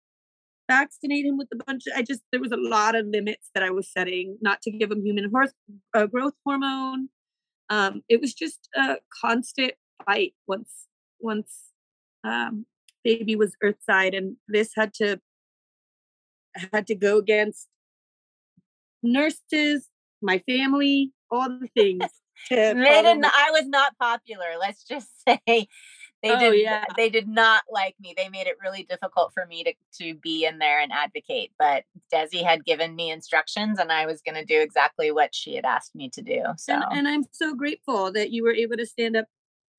[0.70, 3.62] vaccinate him with a bunch of, i just there was a lot of limits that
[3.62, 5.52] i was setting not to give him human horse,
[5.94, 7.08] uh, growth hormone.
[7.70, 9.72] Um, it was just a constant
[10.04, 10.88] fight once
[11.20, 11.70] once
[12.24, 12.66] um,
[13.02, 15.20] baby was earthside and this had to
[16.72, 17.68] had to go against
[19.02, 19.88] nurses
[20.20, 22.04] my family all the things
[22.50, 25.68] they didn't i was not popular let's just say.
[26.22, 26.84] They oh, did yeah.
[26.96, 28.14] they did not like me.
[28.16, 31.84] They made it really difficult for me to to be in there and advocate but
[32.12, 35.64] desi had given me instructions and i was going to do exactly what she had
[35.64, 36.74] asked me to do so.
[36.74, 39.26] and, and i'm so grateful that you were able to stand up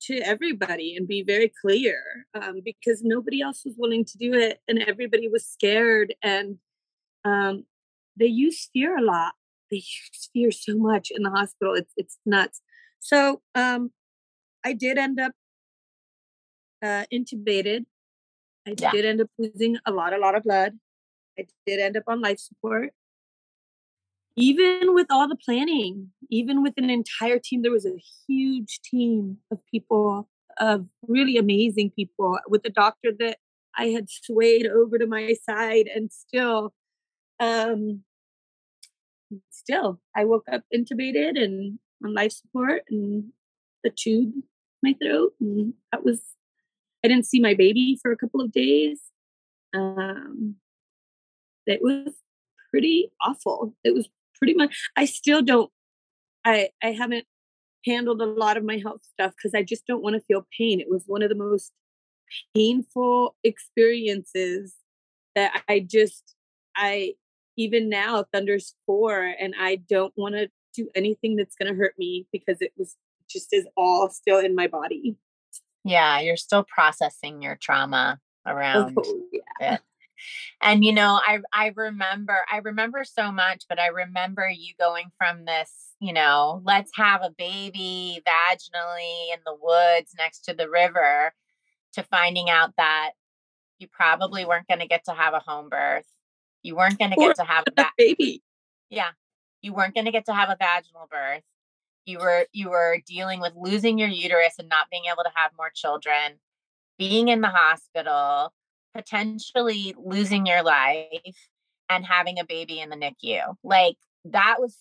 [0.00, 4.60] to everybody and be very clear um, because nobody else was willing to do it
[4.68, 6.58] and everybody was scared and
[7.24, 7.64] um,
[8.18, 9.32] they use fear a lot
[9.74, 9.82] they
[10.32, 12.60] fear so much in the hospital it's it's nuts.
[13.00, 13.90] So um,
[14.64, 15.32] i did end up
[16.82, 17.84] uh, intubated.
[18.66, 18.90] I yeah.
[18.90, 20.78] did end up losing a lot a lot of blood.
[21.38, 22.90] I did end up on life support.
[24.36, 29.38] Even with all the planning, even with an entire team, there was a huge team
[29.50, 33.38] of people, of really amazing people, with a doctor that
[33.76, 36.74] I had swayed over to my side, and still,
[37.38, 38.02] um,
[39.50, 43.32] still, I woke up intubated and on life support, and
[43.82, 44.32] the tube
[44.82, 46.20] my throat, and that was.
[47.04, 48.98] I didn't see my baby for a couple of days.
[49.74, 50.56] Um,
[51.66, 52.14] it was
[52.70, 53.74] pretty awful.
[53.84, 54.08] It was
[54.44, 55.70] pretty much i still don't
[56.44, 57.24] i i haven't
[57.86, 60.80] handled a lot of my health stuff because i just don't want to feel pain
[60.80, 61.72] it was one of the most
[62.54, 64.74] painful experiences
[65.34, 66.34] that i just
[66.76, 67.14] i
[67.56, 71.94] even now thunder's four and i don't want to do anything that's going to hurt
[71.98, 72.96] me because it was
[73.28, 75.16] just is all still in my body
[75.84, 79.20] yeah you're still processing your trauma oh, around oh,
[79.60, 79.74] yeah.
[79.74, 79.80] it
[80.62, 85.10] and you know i i remember i remember so much but i remember you going
[85.18, 90.68] from this you know let's have a baby vaginally in the woods next to the
[90.68, 91.32] river
[91.94, 93.12] to finding out that
[93.78, 96.06] you probably weren't going to get to have a home birth.
[96.64, 98.42] You weren't going to get to have that baby.
[98.90, 99.10] Yeah.
[99.62, 101.42] You weren't going to get to have a vaginal birth.
[102.06, 105.52] You were you were dealing with losing your uterus and not being able to have
[105.56, 106.38] more children,
[106.98, 108.52] being in the hospital,
[108.94, 111.08] potentially losing your life
[111.88, 113.54] and having a baby in the NICU.
[113.62, 113.96] Like
[114.26, 114.76] that was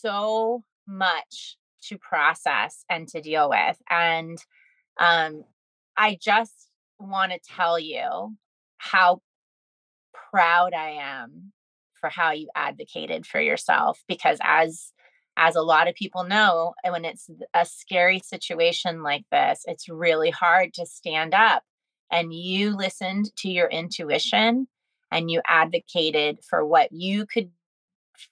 [0.00, 1.56] so much
[1.88, 3.76] to process and to deal with.
[3.90, 4.38] And
[4.98, 5.44] um,
[5.96, 8.36] I just want to tell you
[8.78, 9.20] how
[10.34, 11.52] proud I am
[12.00, 14.92] for how you advocated for yourself because as
[15.36, 20.30] as a lot of people know when it's a scary situation like this it's really
[20.30, 21.62] hard to stand up
[22.10, 24.66] and you listened to your intuition
[25.12, 27.50] and you advocated for what you could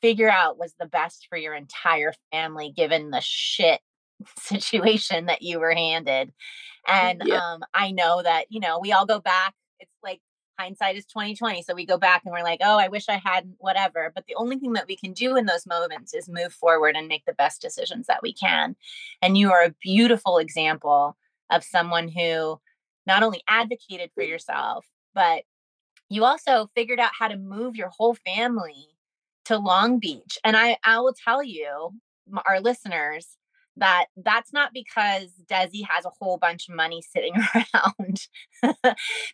[0.00, 3.80] figure out was the best for your entire family given the shit
[4.38, 6.32] situation that you were handed
[6.88, 7.36] and yeah.
[7.36, 10.20] um, i know that you know we all go back it's like
[10.58, 13.54] hindsight is 2020 so we go back and we're like oh i wish i hadn't
[13.58, 16.94] whatever but the only thing that we can do in those moments is move forward
[16.96, 18.76] and make the best decisions that we can
[19.20, 21.16] and you are a beautiful example
[21.50, 22.60] of someone who
[23.06, 25.44] not only advocated for yourself but
[26.12, 28.88] you also figured out how to move your whole family
[29.46, 30.38] to Long Beach.
[30.44, 31.92] And I, I will tell you,
[32.46, 33.36] our listeners,
[33.76, 38.20] that that's not because Desi has a whole bunch of money sitting around.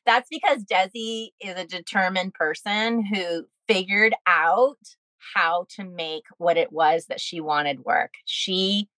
[0.07, 4.79] that's because Desi is a determined person who figured out
[5.35, 8.15] how to make what it was that she wanted work.
[8.25, 8.89] She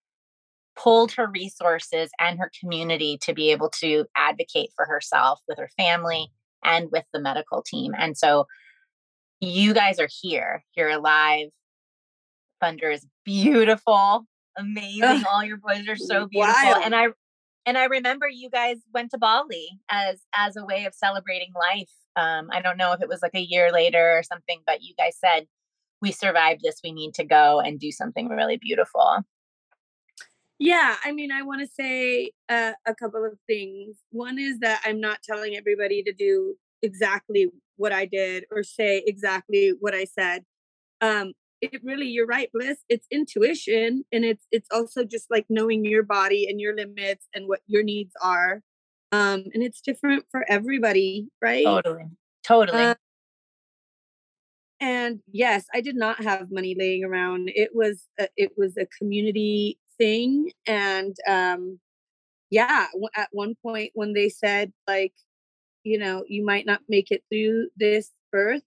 [0.77, 5.69] pulled her resources and her community to be able to advocate for herself with her
[5.77, 6.31] family
[6.63, 7.93] and with the medical team.
[7.97, 8.45] And so
[9.39, 10.63] you guys are here.
[10.75, 11.47] You're alive.
[12.61, 14.25] Thunder is beautiful,
[14.57, 15.23] amazing.
[15.31, 16.53] All your boys are so beautiful.
[16.53, 16.83] Wild.
[16.83, 17.07] And I
[17.65, 21.91] and I remember you guys went to Bali as as a way of celebrating life.
[22.15, 24.93] Um, I don't know if it was like a year later or something, but you
[24.97, 25.47] guys said
[26.01, 26.81] we survived this.
[26.83, 29.23] We need to go and do something really beautiful.
[30.57, 33.97] Yeah, I mean, I want to say uh, a couple of things.
[34.11, 37.47] One is that I'm not telling everybody to do exactly
[37.77, 40.43] what I did or say exactly what I said.
[41.01, 42.79] Um, it really, you're right, Bliss.
[42.89, 47.47] It's intuition, and it's it's also just like knowing your body and your limits and
[47.47, 48.61] what your needs are.
[49.11, 51.65] Um, and it's different for everybody, right?
[51.65, 52.05] Totally,
[52.43, 52.83] totally.
[52.83, 52.95] Uh,
[54.79, 57.51] and yes, I did not have money laying around.
[57.53, 61.79] It was a, it was a community thing, and um,
[62.49, 65.13] yeah, at one point when they said like
[65.83, 68.63] you know, you might not make it through this birth.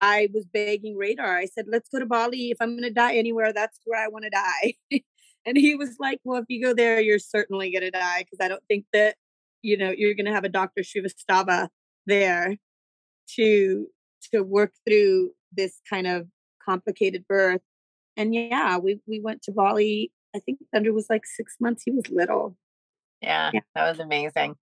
[0.00, 1.36] I was begging Radar.
[1.36, 2.50] I said, let's go to Bali.
[2.50, 4.74] If I'm going to die anywhere, that's where I want to die.
[5.46, 8.44] and he was like, well, if you go there, you're certainly going to die because
[8.44, 9.16] I don't think that,
[9.62, 10.82] you know, you're going to have a Dr.
[10.82, 11.68] Srivastava
[12.06, 12.56] there
[13.36, 13.86] to
[14.32, 16.26] to work through this kind of
[16.64, 17.62] complicated birth.
[18.16, 20.12] And yeah, we we went to Bali.
[20.34, 21.82] I think Thunder was like six months.
[21.84, 22.56] He was little.
[23.22, 23.60] Yeah, yeah.
[23.74, 24.56] that was amazing.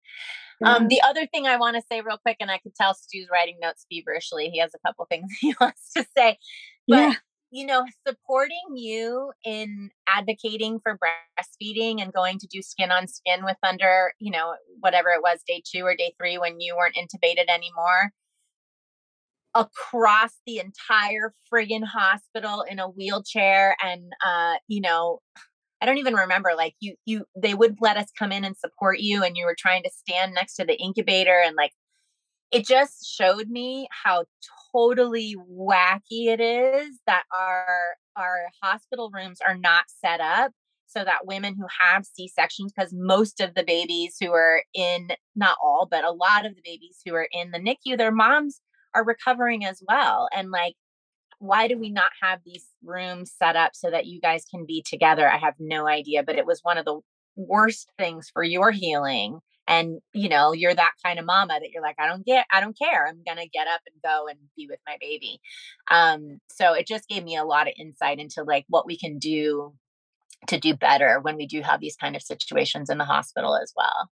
[0.62, 3.28] Um, the other thing I want to say real quick, and I could tell Stu's
[3.30, 4.50] writing notes feverishly.
[4.50, 6.38] He has a couple things he wants to say,
[6.86, 7.12] but yeah.
[7.50, 13.44] you know, supporting you in advocating for breastfeeding and going to do skin on skin
[13.44, 16.96] with Thunder, you know, whatever it was, day two or day three when you weren't
[16.96, 18.12] intubated anymore,
[19.54, 25.20] across the entire friggin' hospital in a wheelchair, and uh, you know
[25.84, 29.00] I don't even remember like you you they would let us come in and support
[29.00, 31.72] you and you were trying to stand next to the incubator and like
[32.50, 34.24] it just showed me how
[34.74, 37.66] totally wacky it is that our
[38.16, 40.52] our hospital rooms are not set up
[40.86, 45.58] so that women who have C-sections because most of the babies who are in not
[45.62, 48.62] all but a lot of the babies who are in the NICU their moms
[48.94, 50.76] are recovering as well and like
[51.38, 54.84] why do we not have these rooms set up so that you guys can be
[54.86, 55.28] together?
[55.30, 57.00] I have no idea, but it was one of the
[57.36, 59.40] worst things for your healing.
[59.66, 62.60] And you know, you're that kind of mama that you're like, I don't get, I
[62.60, 63.06] don't care.
[63.06, 65.40] I'm gonna get up and go and be with my baby.
[65.90, 69.18] Um, so it just gave me a lot of insight into like what we can
[69.18, 69.74] do
[70.48, 73.72] to do better when we do have these kind of situations in the hospital as
[73.74, 74.10] well.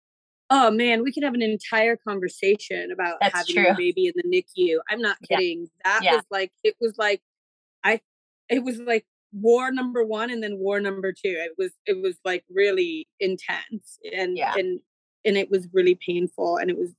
[0.53, 3.69] Oh man, we could have an entire conversation about That's having true.
[3.69, 4.79] a baby in the NICU.
[4.91, 5.69] I'm not kidding.
[5.85, 5.93] Yeah.
[5.93, 6.15] That yeah.
[6.17, 7.23] was like it was like
[7.85, 8.01] I
[8.49, 11.19] it was like war number one and then war number two.
[11.25, 14.55] It was it was like really intense and yeah.
[14.57, 14.81] and
[15.25, 16.91] and it was really painful and it was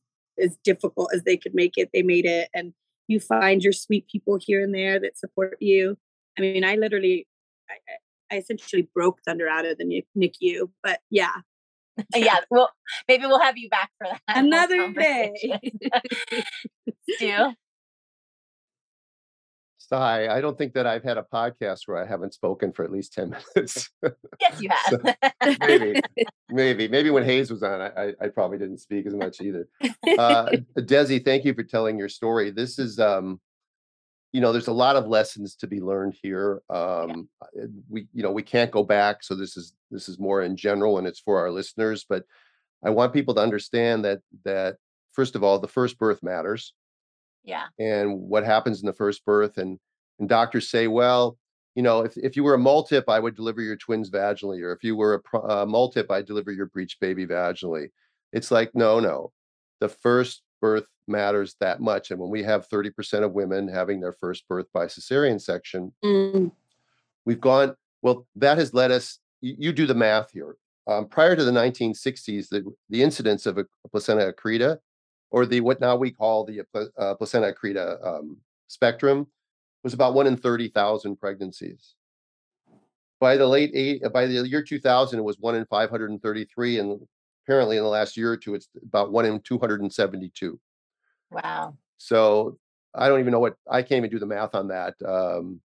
[0.42, 1.90] as difficult as they could make it.
[1.94, 2.74] They made it and
[3.08, 5.98] you find your sweet people here and there that support you.
[6.38, 7.28] I mean, I literally
[7.70, 11.36] I, I essentially broke Thunder out of the NICU, but yeah,
[12.16, 12.70] yeah, well,
[13.08, 14.22] maybe we'll have you back for that.
[14.28, 15.34] Another day.
[17.10, 17.54] Stu?
[19.94, 22.94] Hi, I don't think that I've had a podcast where I haven't spoken for at
[22.94, 23.90] least 10 minutes.
[24.40, 25.02] yes, you have.
[25.04, 26.02] so, maybe,
[26.50, 29.68] maybe, maybe when Hayes was on, I, I probably didn't speak as much either.
[30.18, 32.52] Uh, Desi, thank you for telling your story.
[32.52, 33.42] This is, um,
[34.32, 36.62] you know, there's a lot of lessons to be learned here.
[36.70, 37.66] Um, yeah.
[37.90, 39.24] We, you know, we can't go back.
[39.24, 42.24] So this is, this is more in general and it's for our listeners, but
[42.84, 44.78] I want people to understand that, that
[45.12, 46.74] first of all, the first birth matters
[47.44, 49.80] yeah and what happens in the first birth and
[50.20, 51.38] and doctors say well
[51.76, 54.72] you know if, if you were a multip i would deliver your twins vaginally or
[54.72, 57.88] if you were a uh, multip i'd deliver your breech baby vaginally
[58.32, 59.32] it's like no no
[59.80, 64.14] the first birth matters that much and when we have 30% of women having their
[64.14, 66.52] first birth by cesarean section mm.
[67.26, 70.56] we've gone well that has led us you, you do the math here
[70.88, 74.78] um, prior to the 1960s the, the incidence of a, a placenta accreta
[75.32, 76.62] or the what now we call the
[76.98, 78.38] uh, placenta accreta um,
[78.68, 79.28] spectrum,
[79.84, 81.96] was about one in 30,000 pregnancies.
[83.20, 87.00] By the late eight, by the year 2000, it was one in 533, and
[87.46, 90.60] apparently in the last year or two, it's about one in 272.
[91.32, 91.78] Wow.
[91.98, 92.58] So
[92.94, 94.96] I don't even know what I can't even do the math on that.
[95.06, 95.62] Um,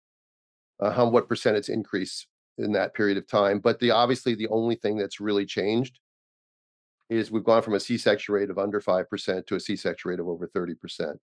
[0.80, 2.26] uh, how what percentage increase
[2.58, 3.58] in that period of time?
[3.58, 5.98] But the obviously the only thing that's really changed
[7.08, 10.28] is we've gone from a C-section rate of under 5% to a C-section rate of
[10.28, 11.16] over 30%.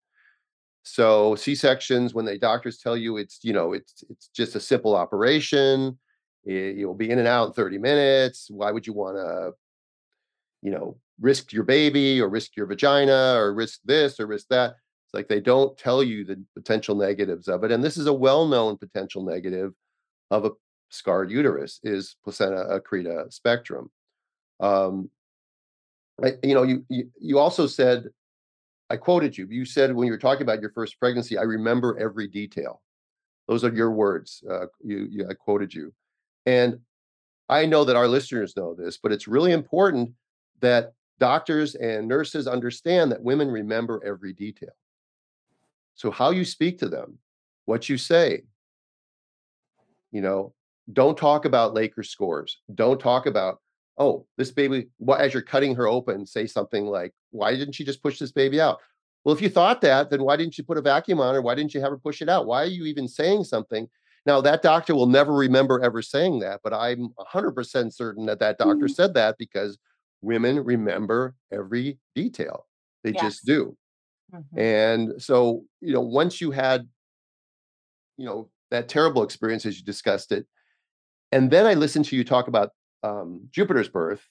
[0.83, 4.95] So C-sections, when the doctors tell you it's, you know, it's it's just a simple
[4.95, 5.97] operation,
[6.45, 8.47] it, you'll be in and out in 30 minutes.
[8.49, 9.51] Why would you want to,
[10.61, 14.71] you know, risk your baby or risk your vagina or risk this or risk that?
[15.05, 17.71] It's like they don't tell you the potential negatives of it.
[17.71, 19.73] And this is a well-known potential negative
[20.31, 20.51] of a
[20.89, 23.89] scarred uterus is placenta accreta spectrum.
[24.59, 25.09] Um,
[26.43, 28.05] you know, you, you you also said,
[28.89, 29.47] I quoted you.
[29.49, 32.81] You said when you were talking about your first pregnancy, I remember every detail.
[33.47, 34.43] Those are your words.
[34.49, 35.91] Uh, you, you, I quoted you,
[36.45, 36.79] and
[37.49, 40.11] I know that our listeners know this, but it's really important
[40.61, 40.93] that
[41.23, 44.75] doctors and nurses understand that women remember every detail.
[45.95, 47.17] So how you speak to them,
[47.63, 48.41] what you say,
[50.11, 50.53] you know,
[50.91, 52.59] don't talk about Laker scores.
[52.75, 53.61] Don't talk about
[53.97, 57.85] oh, this baby, well, as you're cutting her open, say something like, why didn't she
[57.85, 58.79] just push this baby out?
[59.23, 61.41] Well, if you thought that, then why didn't you put a vacuum on her?
[61.41, 62.47] Why didn't you have her push it out?
[62.47, 63.87] Why are you even saying something?
[64.25, 68.57] Now, that doctor will never remember ever saying that, but I'm 100% certain that that
[68.57, 68.87] doctor mm-hmm.
[68.87, 69.77] said that because
[70.23, 72.65] women remember every detail.
[73.03, 73.21] They yes.
[73.21, 73.77] just do.
[74.33, 74.59] Mm-hmm.
[74.59, 76.87] And so, you know, once you had,
[78.17, 80.47] you know, that terrible experience as you discussed it,
[81.31, 82.71] and then I listened to you talk about
[83.03, 84.21] um, Jupiter's birth,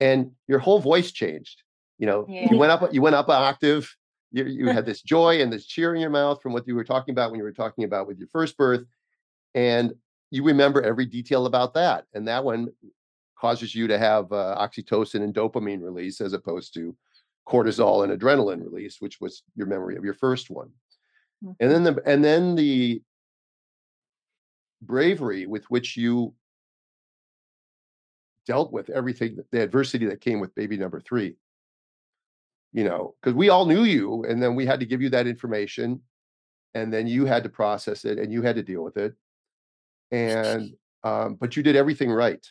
[0.00, 1.62] and your whole voice changed.
[1.98, 2.48] You know, yeah.
[2.50, 3.94] you went up, you went up an octave.
[4.32, 6.82] You, you had this joy and this cheer in your mouth from what you were
[6.82, 8.84] talking about when you were talking about with your first birth,
[9.54, 9.94] and
[10.30, 12.06] you remember every detail about that.
[12.14, 12.68] And that one
[13.44, 16.96] causes you to have uh, oxytocin and dopamine release as opposed to
[17.46, 20.70] cortisol and adrenaline release, which was your memory of your first one.
[21.44, 21.52] Mm-hmm.
[21.60, 23.02] And then the and then the
[24.80, 26.32] bravery with which you
[28.46, 31.34] dealt with everything the adversity that came with baby number three
[32.74, 35.26] you know because we all knew you and then we had to give you that
[35.26, 35.98] information
[36.74, 39.14] and then you had to process it and you had to deal with it
[40.10, 42.46] and um, but you did everything right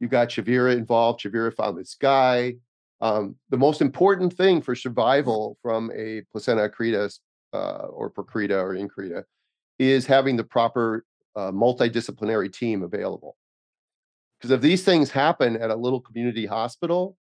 [0.00, 2.54] you got Chavira involved Chavira found this guy
[3.00, 7.18] um, the most important thing for survival from a placenta accreta
[7.52, 9.24] uh, or percreta or increta
[9.78, 11.04] is having the proper
[11.36, 13.36] uh, multidisciplinary team available
[14.44, 17.16] because if these things happen at a little community hospital,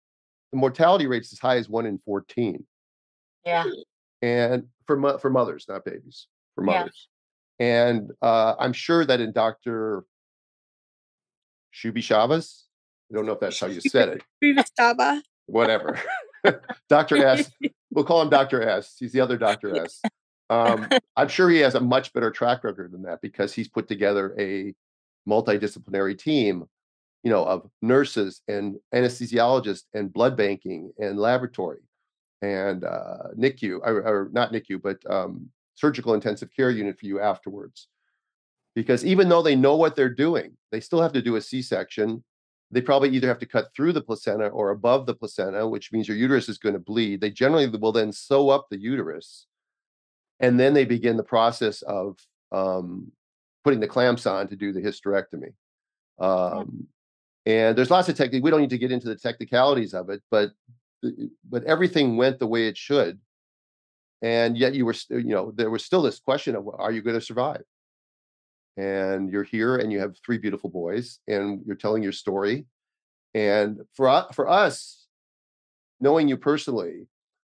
[0.51, 2.65] the mortality rate's as high as one in 14.
[3.45, 3.63] Yeah.
[4.21, 7.07] And for mo- for mothers, not babies, for mothers.
[7.59, 7.87] Yeah.
[7.87, 10.03] And uh, I'm sure that in Dr.
[11.73, 12.63] Shubi Shabas,
[13.11, 14.23] I don't know if that's how you said it.
[15.47, 15.99] Whatever.
[16.89, 17.25] Dr.
[17.25, 17.51] S.
[17.95, 18.67] We'll call him Dr.
[18.67, 18.95] S.
[18.99, 19.77] He's the other Dr.
[19.85, 20.01] S.
[20.49, 23.87] Um, I'm sure he has a much better track record than that because he's put
[23.87, 24.73] together a
[25.29, 26.65] multidisciplinary team
[27.23, 31.79] you know, of nurses and anesthesiologists and blood banking and laboratory
[32.41, 37.21] and uh, NICU, or, or not NICU, but um, surgical intensive care unit for you
[37.21, 37.87] afterwards.
[38.75, 41.61] Because even though they know what they're doing, they still have to do a C
[41.61, 42.23] section.
[42.71, 46.07] They probably either have to cut through the placenta or above the placenta, which means
[46.07, 47.21] your uterus is going to bleed.
[47.21, 49.45] They generally will then sew up the uterus.
[50.39, 52.17] And then they begin the process of
[52.51, 53.11] um,
[53.63, 55.53] putting the clamps on to do the hysterectomy.
[56.19, 56.87] Um,
[57.45, 58.43] And there's lots of technique.
[58.43, 60.51] We don't need to get into the technicalities of it, but
[61.49, 63.19] but everything went the way it should.
[64.21, 67.19] And yet you were, you know, there was still this question of, are you going
[67.19, 67.63] to survive?
[68.75, 72.65] And you're here, and you have three beautiful boys, and you're telling your story.
[73.35, 75.07] And for for us,
[75.99, 77.07] knowing you personally,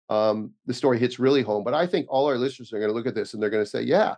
[0.09, 1.63] um, the story hits really home.
[1.63, 3.63] But I think all our listeners are going to look at this and they're going
[3.63, 4.15] to say, "Yeah,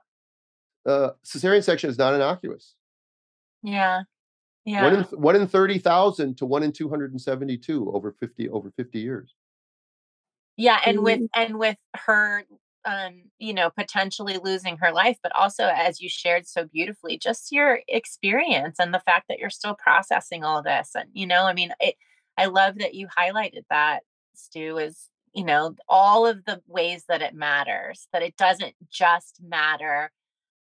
[0.85, 2.75] uh, cesarean section is not innocuous."
[3.63, 4.01] Yeah,
[4.65, 4.83] yeah.
[4.83, 8.49] One in one in thirty thousand to one in two hundred and seventy-two over fifty
[8.49, 9.33] over fifty years.
[10.57, 11.41] Yeah, and with mm-hmm.
[11.41, 12.43] and with her
[12.87, 17.51] um, you know, potentially losing her life, but also as you shared so beautifully, just
[17.51, 20.91] your experience and the fact that you're still processing all this.
[20.95, 21.95] And, you know, I mean, it,
[22.37, 24.03] I love that you highlighted that,
[24.35, 29.41] Stu, is, you know, all of the ways that it matters, that it doesn't just
[29.43, 30.09] matter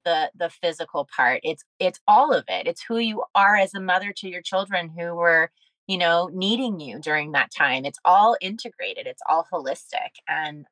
[0.07, 1.41] the the physical part.
[1.43, 2.67] It's it's all of it.
[2.67, 5.51] It's who you are as a mother to your children who were
[5.87, 10.67] you know needing you during that time it's all integrated it's all holistic and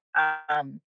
[0.49, 0.81] um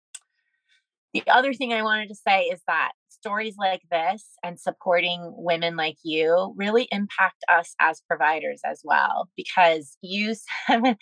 [1.25, 5.77] the other thing I wanted to say is that stories like this and supporting women
[5.77, 9.29] like you really impact us as providers as well.
[9.37, 10.35] Because you,
[10.71, 10.97] Desi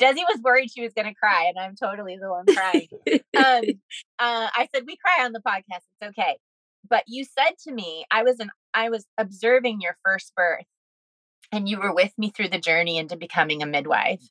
[0.00, 2.88] was worried she was going to cry, and I'm totally the one crying.
[3.36, 3.62] um,
[4.18, 5.82] uh, I said, "We cry on the podcast.
[6.00, 6.36] It's okay."
[6.88, 10.66] But you said to me, "I was an I was observing your first birth,
[11.54, 14.22] and you were with me through the journey into becoming a midwife."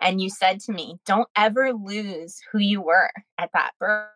[0.00, 4.08] And you said to me, don't ever lose who you were at that birth.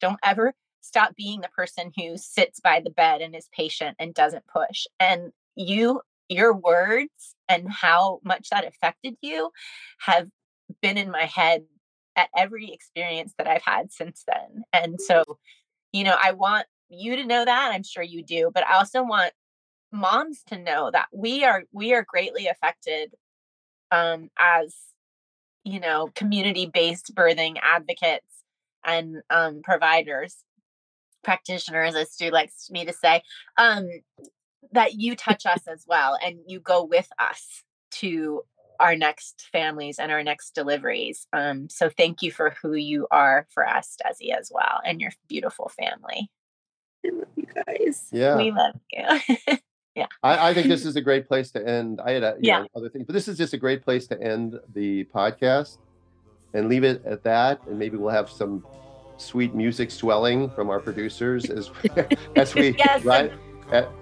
[0.00, 4.14] Don't ever stop being the person who sits by the bed and is patient and
[4.14, 4.86] doesn't push.
[5.00, 9.50] And you, your words and how much that affected you
[9.98, 10.28] have
[10.80, 11.64] been in my head
[12.16, 14.64] at every experience that I've had since then.
[14.72, 15.24] And so,
[15.92, 17.72] you know, I want you to know that.
[17.72, 19.32] I'm sure you do, but I also want
[19.92, 23.14] moms to know that we are we are greatly affected
[23.90, 24.74] um as
[25.64, 28.42] you know, community based birthing advocates
[28.84, 30.38] and um, providers,
[31.22, 33.22] practitioners, as Stu likes me to say,
[33.56, 33.88] um,
[34.72, 37.62] that you touch us as well and you go with us
[37.92, 38.42] to
[38.80, 41.26] our next families and our next deliveries.
[41.32, 45.12] Um, so thank you for who you are for us, Desi, as well, and your
[45.28, 46.30] beautiful family.
[47.04, 48.08] I love you guys.
[48.10, 48.36] Yeah.
[48.36, 49.56] We love you.
[49.94, 50.06] yeah.
[50.22, 52.00] I, I, think this is a great place to end.
[52.00, 52.60] I had a, yeah.
[52.60, 55.78] Know, other things but this is just a great place to end the podcast
[56.54, 57.60] and leave it at that.
[57.66, 58.64] And maybe we'll have some
[59.18, 61.70] sweet music swelling from our producers as
[62.36, 63.30] as we yes, right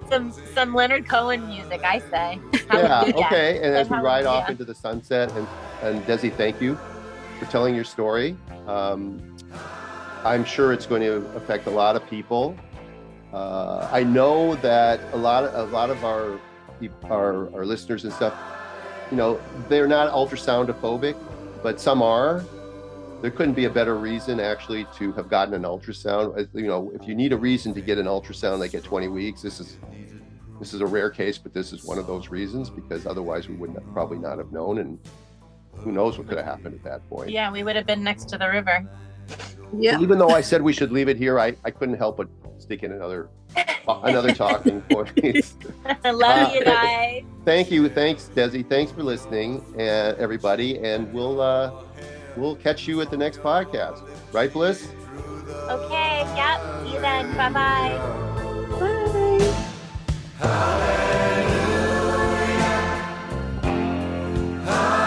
[0.09, 2.41] some, some, some leonard cohen music i say.
[2.73, 3.59] Yeah okay.
[3.59, 5.47] And as we ride off into the sunset and
[5.83, 6.79] and desi thank you
[7.39, 8.37] for telling your story.
[8.67, 9.37] Um,
[10.25, 12.57] i'm sure it's going to affect a lot of people
[13.33, 16.39] uh, I know that a lot of a lot of our,
[17.05, 18.35] our our listeners and stuff,
[19.11, 21.17] you know, they're not ultrasoundophobic,
[21.63, 22.45] but some are.
[23.23, 26.49] There couldn't be a better reason actually to have gotten an ultrasound.
[26.55, 29.43] You know, if you need a reason to get an ultrasound, like at 20 weeks.
[29.43, 29.77] This is
[30.59, 33.55] this is a rare case, but this is one of those reasons because otherwise we
[33.55, 34.99] would not, probably not have known, and
[35.73, 37.31] who knows what could have happened at that point.
[37.31, 38.87] Yeah, we would have been next to the river.
[39.79, 40.01] Yeah.
[40.01, 42.29] Even though I said we should leave it here, I, I couldn't help but
[42.59, 43.31] stick in another
[43.89, 45.11] another talking point.
[46.05, 47.23] I love uh, you guys.
[47.45, 48.69] Thank you, thanks, Desi.
[48.69, 51.73] Thanks for listening, uh, everybody, and we'll uh,
[52.37, 54.09] we'll catch you at the next podcast.
[54.33, 54.89] Right, Bliss?
[55.69, 56.25] Okay.
[56.37, 56.61] Yep.
[56.83, 57.37] See you then.
[57.37, 57.99] Bye-bye.
[64.67, 65.07] Bye.